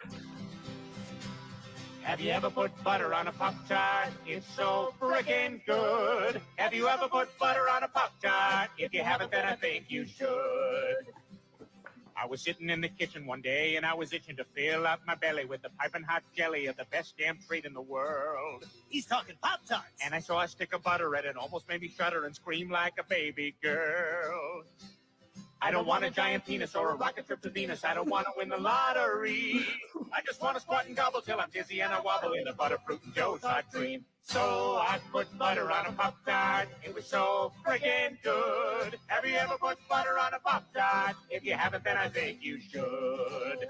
[2.07, 4.11] Have you ever put butter on a Pop Tart?
[4.29, 6.41] It's so friggin' good.
[6.55, 8.71] Have you ever put butter on a Pop Tart?
[8.79, 11.09] If you haven't, then I think you should.
[12.17, 15.01] I was sitting in the kitchen one day and I was itching to fill up
[15.05, 18.65] my belly with the piping hot jelly of the best damn treat in the world.
[18.89, 20.01] He's talking Pop Tarts.
[20.05, 22.71] And I saw a stick of butter and it almost made me shudder and scream
[22.71, 24.63] like a baby girl.
[25.63, 27.85] I don't want a giant penis or a rocket trip to Venus.
[27.85, 29.65] I don't want to win the lottery.
[30.13, 32.53] I just want to squat and gobble till I'm dizzy and I wobble in the
[32.53, 34.05] butterfruit and Joe's hot dream.
[34.23, 36.69] So I put butter on a Pop Tart.
[36.85, 38.99] It was so friggin' good.
[39.07, 41.17] Have you ever put butter on a Pop Tart?
[41.31, 43.69] If you haven't, then I think you should.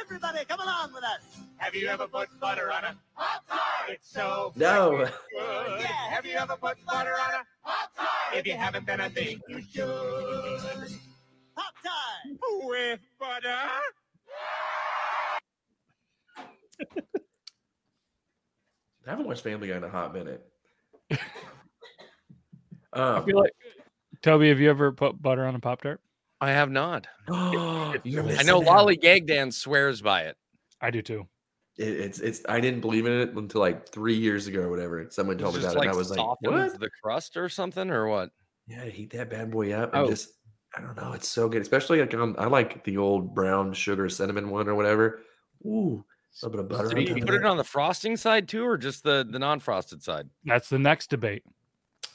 [0.00, 1.38] Everybody, come along with us.
[1.58, 3.90] Have you ever put butter on a Pop Tart?
[3.90, 4.96] It's so No.
[4.96, 5.12] good.
[5.80, 5.86] Yeah.
[6.10, 8.08] Have you ever put butter on a Pop Tart?
[8.36, 10.98] If you haven't, then I think you should.
[11.56, 13.54] Pop Tart with butter.
[19.06, 20.44] I haven't watched Family Guy in a hot minute.
[21.10, 21.18] I
[22.92, 23.52] Um, feel like
[24.22, 26.00] Toby, have you ever put butter on a pop tart?
[26.40, 27.06] I have not.
[27.28, 27.98] I
[28.44, 28.64] know out.
[28.64, 30.36] Lolly Gagdan swears by it.
[30.80, 31.26] I do too.
[31.78, 32.42] It, it's it's.
[32.48, 35.06] I didn't believe in it until like three years ago or whatever.
[35.10, 35.90] Someone told me Just about like it.
[35.90, 36.80] and I was like, softens what?
[36.80, 38.30] the crust or something or what?
[38.66, 40.08] Yeah, heat that bad boy up and Oh.
[40.10, 40.32] just.
[40.76, 41.12] I don't know.
[41.12, 44.74] It's so good, especially like um, I like the old brown sugar cinnamon one or
[44.74, 45.20] whatever.
[45.64, 46.04] Ooh,
[46.42, 46.90] a little bit of butter.
[46.90, 47.48] So you top of put it that.
[47.48, 50.28] on the frosting side too, or just the the non-frosted side?
[50.44, 51.44] That's the next debate.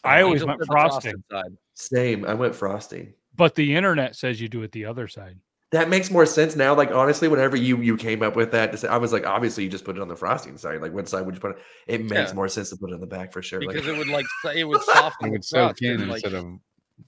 [0.03, 1.57] I always went said frosted frosting, side.
[1.73, 2.25] Same.
[2.25, 3.13] I went frosting.
[3.35, 5.37] but the internet says you do it the other side.
[5.71, 6.75] That makes more sense now.
[6.75, 9.85] Like honestly, whenever you you came up with that, I was like, obviously, you just
[9.85, 10.81] put it on the frosting side.
[10.81, 11.57] Like, what side would you put it?
[11.87, 12.33] It makes Yeah.
[12.35, 13.59] more sense to put it on the back for sure.
[13.59, 16.23] Because like, it would like s- it would soften It would soak in and, like,
[16.23, 16.59] instead of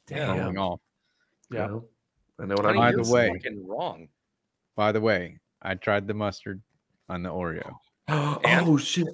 [0.10, 0.28] Yeah.
[0.38, 0.80] falling off.
[1.54, 1.68] Yeah.
[1.68, 1.86] know,
[2.40, 4.08] I know what I'm By you're the way, fucking wrong.
[4.76, 6.62] by the way, I tried the mustard
[7.10, 7.72] on the Oreo.
[8.10, 9.08] oh shit!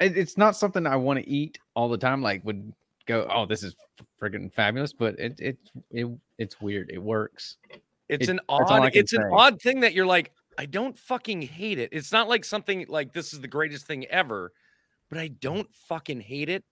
[0.00, 2.22] It, it's not something I want to eat all the time.
[2.22, 2.72] Like would
[3.06, 3.74] go, oh, this is
[4.20, 5.58] freaking fabulous, but it it
[5.90, 6.06] it
[6.38, 6.90] it's weird.
[6.92, 7.56] It works.
[8.08, 10.32] It's It- an that's all I odd can it's an odd thing that you're like,
[10.58, 11.90] I don't fucking hate it.
[11.92, 14.52] It's not like something like this is the greatest thing ever,
[15.08, 16.64] but I don't fucking hate it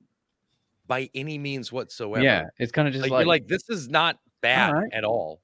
[0.87, 2.25] by any means whatsoever.
[2.25, 4.93] Yeah, it's kind of just like, like, you're like this is not bad right.
[4.93, 5.41] at all.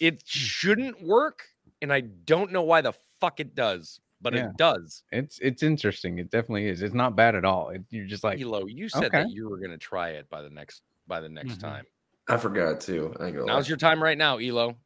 [0.00, 1.42] It shouldn't work,
[1.82, 4.50] and I don't know why the fuck it does, but Yeah.
[4.50, 5.02] it does.
[5.10, 6.18] it's it's interesting.
[6.18, 6.82] It definitely is.
[6.82, 7.70] It's not bad at all.
[7.70, 9.24] It, you're just like, Elo, you said okay.
[9.24, 11.60] that you were gonna try it by the next by the next Mhm.
[11.60, 11.84] time.
[12.28, 13.14] I forgot too.
[13.18, 13.44] I go.
[13.44, 14.76] Now's your time right now, Elo.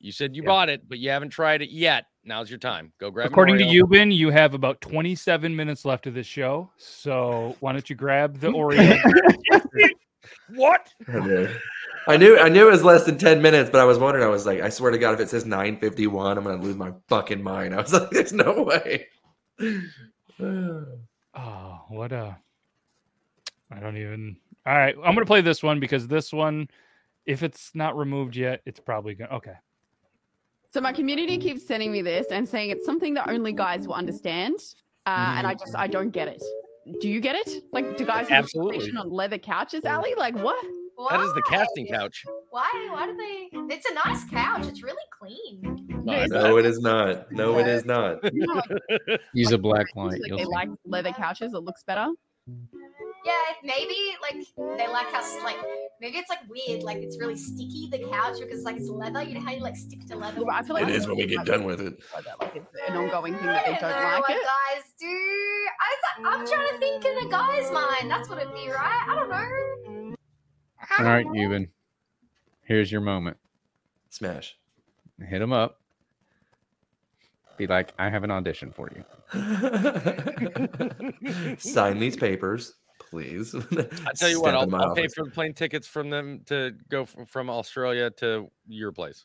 [0.00, 0.48] You said you Yeah.
[0.48, 2.06] bought it, but you haven't tried it yet.
[2.24, 2.92] Now's your time.
[2.98, 3.26] Go grab.
[3.26, 3.82] an According to Oreo.
[3.82, 6.70] Euban, you have about 27 minutes left of this show.
[6.76, 8.98] So why don't you grab the Oreo?
[10.54, 10.88] what?
[12.06, 14.28] I knew I knew it was less than 10 minutes, but I was wondering, I
[14.28, 17.42] was like, I swear to God, if it says 951, I'm gonna lose my fucking
[17.42, 17.74] mind.
[17.74, 19.06] I was like, there's no way.
[21.36, 22.36] Oh, what a.
[23.70, 24.36] I don't even.
[24.66, 24.94] All right.
[24.96, 26.68] I'm going to play this one because this one,
[27.26, 29.36] if it's not removed yet, it's probably going to.
[29.36, 29.54] Okay.
[30.74, 33.94] So my community keeps sending me this and saying it's something that only guys will
[33.94, 34.56] understand,
[35.06, 36.42] uh, and I just I don't get it.
[37.00, 37.62] Do you get it?
[37.72, 38.90] Like, do guys have a Absolutely.
[38.98, 40.16] on leather couches, Ali?
[40.16, 40.60] Like, what?
[41.10, 42.24] That is the casting couch.
[42.50, 42.88] Why?
[42.90, 43.72] Why do they?
[43.72, 44.66] It's a nice couch.
[44.66, 45.86] It's really clean.
[46.04, 47.30] No, it is not.
[47.30, 48.18] No, it is not.
[49.32, 50.10] use a black light.
[50.10, 50.50] Like You'll they see.
[50.50, 51.54] like leather couches.
[51.54, 52.08] It looks better.
[53.24, 54.44] Yeah, maybe like
[54.78, 55.34] they like us.
[55.42, 55.56] Like
[56.00, 56.82] maybe it's like weird.
[56.82, 59.22] Like it's really sticky the couch because like it's leather.
[59.22, 60.42] You know how you like stick to leather.
[60.50, 62.02] I feel like It is when we get done with it.
[62.40, 64.42] Like it's an ongoing thing that they I don't don't know like what it.
[64.74, 65.06] guys do.
[65.06, 65.96] I,
[66.26, 68.10] I'm trying to think in a guy's mind.
[68.10, 69.06] That's what it'd be, right?
[69.08, 70.14] I don't know.
[70.98, 71.68] All right, Euban.
[72.62, 73.36] Here's your moment.
[74.10, 74.56] Smash.
[75.26, 75.80] Hit him up.
[77.56, 79.04] Be like, I have an audition for you.
[81.58, 82.74] Sign these papers,
[83.14, 83.54] please.
[84.06, 87.04] I tell you what, I'll, I'll pay for the plane tickets from them to go
[87.04, 89.24] from, from Australia to your place.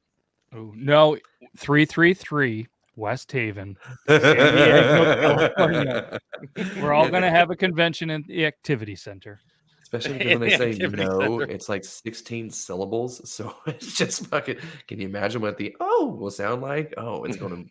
[0.53, 1.17] Oh, no.
[1.57, 3.77] 333 West Haven.
[4.07, 5.15] San Diego,
[5.55, 6.19] California.
[6.81, 9.39] We're all going to have a convention in the activity center.
[9.81, 11.51] Especially because when they say no, center.
[11.51, 13.27] it's like 16 syllables.
[13.29, 14.57] So it's just fucking.
[14.87, 16.93] Can you imagine what the oh will sound like?
[16.97, 17.63] Oh, it's gonna,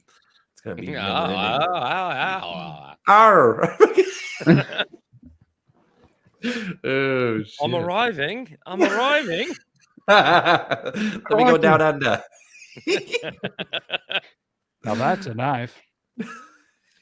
[0.52, 0.88] it's gonna be.
[0.88, 1.04] Oh, never
[3.06, 3.76] ow,
[4.46, 4.88] ending.
[6.44, 6.88] Ow, ow.
[6.88, 6.90] Arr!
[6.90, 7.54] oh, shit.
[7.62, 8.56] I'm arriving.
[8.66, 9.48] I'm arriving.
[10.08, 10.94] Let
[11.30, 12.22] me go down under.
[14.84, 15.76] Now that's a knife.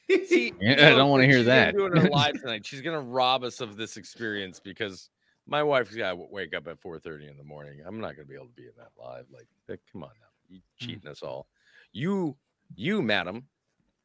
[0.09, 1.75] See, Yeah, I don't wanna hear that.
[1.75, 2.65] Do it live tonight.
[2.65, 5.09] She's gonna rob us of this experience because
[5.45, 7.81] my wife's got to wake up at 4:30 in the morning.
[7.85, 9.25] I'm not gonna be able to be in that live.
[9.31, 9.47] Like,
[9.91, 10.85] come on now, you hmm.
[10.85, 11.47] cheating us all.
[11.93, 12.35] You,
[12.75, 13.47] you, madam,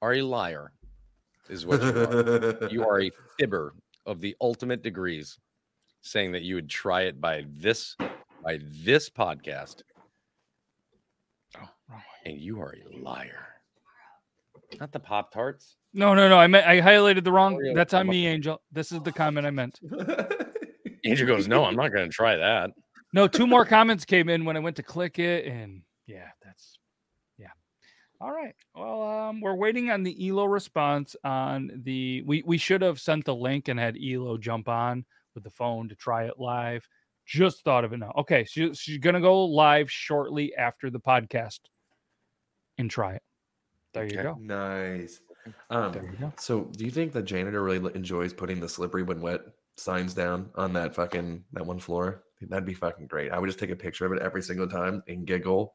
[0.01, 0.73] are a liar.
[1.49, 2.69] Is what you are.
[2.69, 3.75] you are a fibber
[4.07, 5.39] of the ultimate degrees,
[6.01, 7.97] saying that you would try it by this
[8.45, 9.83] by this podcast.
[11.61, 11.69] Oh,
[12.25, 13.47] and you are a liar.
[14.81, 15.77] Not the Pop Tarts.
[15.93, 16.39] No, no, no.
[16.39, 17.57] I meant I highlighted the wrong.
[17.57, 18.61] Oreo That's on me, Angel.
[18.73, 19.79] This is the comment I meant.
[21.05, 22.71] Angel goes, No, I'm not going to try that.
[23.13, 26.72] No, two more comments came in when I went to click it, and yeah, that's
[26.72, 26.72] yeah.
[28.23, 28.55] All right.
[28.77, 32.23] Well, um, we're waiting on the Elo response on the.
[32.23, 35.05] We we should have sent the link and had Elo jump on
[35.35, 36.87] with the phone to try it live.
[37.27, 38.13] Just thought of it now.
[38.19, 41.59] Okay, she, she's gonna go live shortly after the podcast
[42.79, 43.23] and try it.
[43.93, 44.37] There you Okay, go.
[44.41, 45.21] Nice.
[45.71, 46.33] Um, There you go.
[46.39, 49.41] So, do you think the janitor really enjoys putting the slippery when wet
[49.77, 52.23] signs down on that fucking that one floor?
[52.41, 53.33] That'd be fucking great.
[53.33, 55.75] I would just take a picture of it every single time and giggle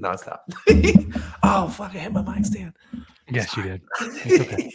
[0.00, 0.40] nonstop.
[1.42, 1.94] oh fuck!
[1.94, 2.72] I hit my mic stand.
[3.30, 3.82] Yes, you did.
[4.00, 4.72] It's okay.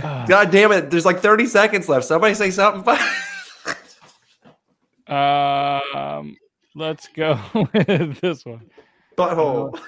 [0.28, 0.90] God damn it!
[0.90, 2.06] There's like 30 seconds left.
[2.06, 2.96] Somebody say something.
[5.06, 6.22] Uh,
[6.74, 8.70] let's go with this one.
[9.16, 9.78] Butthole.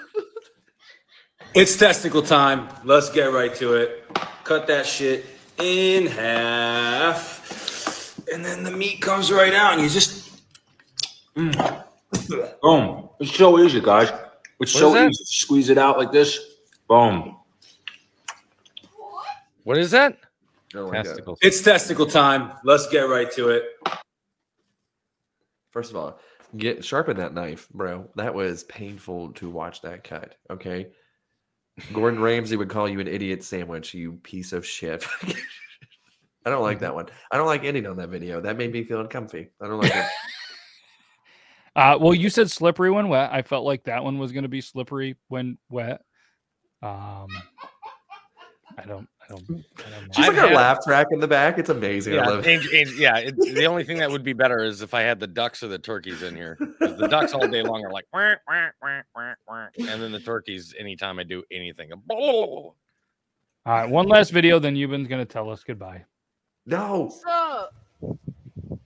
[1.55, 2.69] It's testicle time.
[2.85, 4.05] Let's get right to it.
[4.45, 5.27] Cut that shit
[5.59, 7.38] in half.
[8.33, 10.43] And then the meat comes right out, and you just.
[11.37, 11.85] Mm.
[12.62, 13.09] Boom.
[13.20, 14.11] It's so easy, guys.
[14.61, 15.11] It's What so is that?
[15.11, 15.24] easy.
[15.24, 16.39] Squeeze it out like this.
[16.89, 17.37] Boom.
[19.64, 20.18] What is that?
[20.74, 20.91] Oh.
[20.91, 21.39] Testicles.
[21.43, 22.53] It's testicle time.
[22.64, 23.64] Let's get right to it.
[25.70, 26.18] First of all,
[26.57, 28.09] get sharpen that knife, bro.
[28.16, 30.37] That was painful to watch that cut.
[30.51, 30.89] Okay.
[31.93, 35.07] Gordon Ramsay would call you an idiot sandwich, you piece of shit.
[36.49, 37.07] I don't like that one.
[37.31, 38.41] I don't like ending on that video.
[38.41, 39.51] That made me feel uncomfy.
[39.61, 40.07] I don't like it.
[41.77, 43.31] Uh, well, you said slippery when wet.
[43.33, 46.01] I felt like that one was going to be slippery when wet.
[46.83, 47.29] Um,
[48.77, 50.15] I don't, I don't, I don't.
[50.17, 51.57] She's like I've our had- laugh track in the back.
[51.57, 52.15] It's amazing.
[52.15, 52.49] I Yeah, love it.
[52.51, 53.19] Angel- Angel- yeah.
[53.19, 55.69] It, the only thing that would be better is if I had the ducks or
[55.69, 56.57] the turkeys in here.
[56.81, 60.19] the ducks all day long are like, "Wah, wah, wah, wah, wah," and then the
[60.21, 62.75] turkeys, anytime I do anything, All
[63.67, 66.07] right, one last video, then Euban's going to tell us goodbye.
[66.69, 67.11] No.
[67.25, 67.69] So,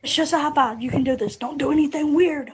[0.02, 0.80] It's just a high five.
[0.80, 1.36] You can do this.
[1.36, 2.52] Don't do anything weird.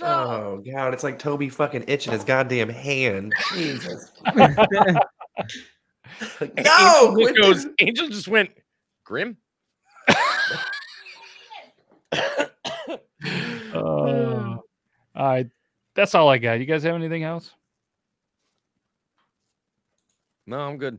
[0.00, 3.32] Oh god, it's like Toby fucking itching his goddamn hand.
[3.54, 4.12] Jesus.
[4.36, 4.46] no,
[6.40, 7.42] No, Angel just, Quentin.
[7.42, 8.50] goes, Angel just went
[9.04, 9.36] grim.
[13.74, 14.62] Uh, all
[15.16, 15.48] right,
[15.94, 16.60] that's all I got.
[16.60, 17.52] You guys have anything else?
[20.46, 20.98] No, I'm good.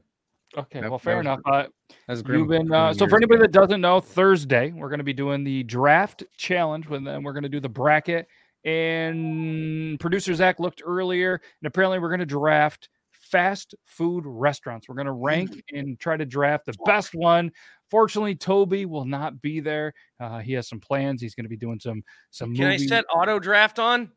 [0.56, 1.40] Okay, well, fair enough.
[1.46, 1.66] Uh,
[2.08, 2.40] That's grim.
[2.40, 5.44] you've been uh, so for anybody that doesn't know, Thursday we're going to be doing
[5.44, 8.28] the draft challenge, and then we're going to do the bracket.
[8.64, 14.88] And producer Zach looked earlier, and apparently we're going to draft fast food restaurants.
[14.88, 17.52] We're going to rank and try to draft the best one.
[17.90, 19.94] Fortunately, Toby will not be there.
[20.20, 21.22] Uh, he has some plans.
[21.22, 22.56] He's going to be doing some some.
[22.56, 24.12] Can I set auto draft on?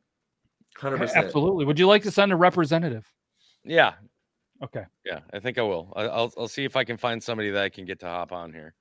[0.77, 1.27] Hundred percent.
[1.27, 1.64] Absolutely.
[1.64, 3.07] Would you like to send a representative?
[3.64, 3.93] Yeah,
[4.62, 4.84] Okay.
[5.06, 5.20] yeah.
[5.32, 5.92] I think I will.
[5.96, 8.32] I, I'll I'll see if I can find somebody that I can get to hop
[8.32, 8.74] on here.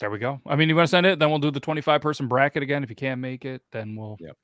[0.00, 0.40] There we go.
[0.46, 1.18] I mean, you want to send it?
[1.18, 2.82] Then we'll do the 25 person bracket again.
[2.82, 4.36] If you can't make it, then we'll Yep.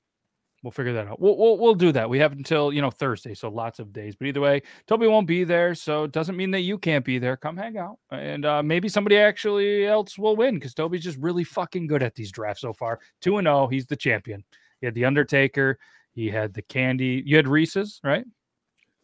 [0.62, 1.20] we'll figure that out.
[1.20, 2.08] We'll, we'll we'll do that.
[2.08, 4.14] We have until you know Thursday, so lots of days.
[4.16, 7.18] But either way, Toby won't be there, so it doesn't mean that you can't be
[7.18, 7.36] there.
[7.36, 11.44] Come hang out, and uh, maybe somebody actually else will win because Toby's just really
[11.44, 13.00] fucking good at these drafts so far.
[13.20, 14.44] Two and zero, he's the champion.
[14.80, 15.78] He had the Undertaker.
[16.14, 17.22] He had the Candy.
[17.24, 18.24] You had Reese's, right?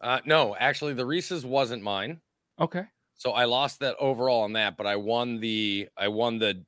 [0.01, 2.21] Uh, no, actually, the Reese's wasn't mine.
[2.59, 2.83] Okay.
[3.15, 6.65] So I lost that overall on that, but I won the I won the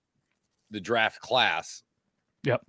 [0.71, 1.83] the draft class.
[2.43, 2.61] Yep.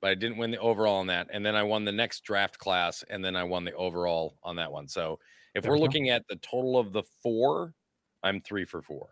[0.00, 1.28] But I didn't win the overall on that.
[1.32, 4.56] And then I won the next draft class, and then I won the overall on
[4.56, 4.86] that one.
[4.86, 5.18] So
[5.54, 5.84] if There we're we go.
[5.86, 7.74] looking at the total of the four,
[8.22, 9.08] I'm three for four.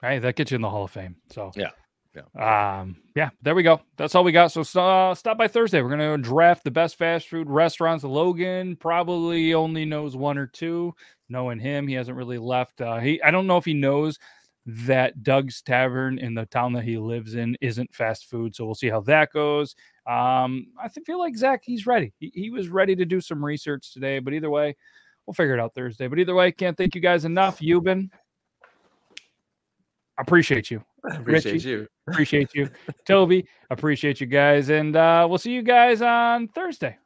[0.00, 1.16] Hey, that gets you in the Hall of Fame.
[1.30, 1.70] So Yeah.
[2.14, 2.80] Yeah.
[2.80, 3.80] Um, yeah, there we go.
[3.96, 4.52] That's all we got.
[4.52, 5.80] So uh, stop by Thursday.
[5.80, 8.04] We're gonna draft the best fast food restaurants.
[8.04, 10.94] Logan probably only knows one or two.
[11.28, 12.82] Knowing him, he hasn't really left.
[12.82, 14.18] Uh, he I don't know if he knows
[14.66, 18.54] that Doug's Tavern in the town that he lives in isn't fast food.
[18.54, 19.74] So we'll see how that goes.
[20.06, 22.12] Um, I feel like Zach, he's ready.
[22.18, 24.18] He, he was ready to do some research today.
[24.18, 24.76] But either way,
[25.26, 26.06] we'll figure it out Thursday.
[26.06, 27.58] But either way, can't thank you guys enough.
[27.60, 28.10] Euban,
[30.18, 30.84] I appreciate you.
[31.10, 31.86] Appreciate Richie, you.
[32.08, 32.70] Appreciate you.
[33.06, 34.68] Toby, appreciate you guys.
[34.70, 36.96] And uh, we'll see you guys on Thursday.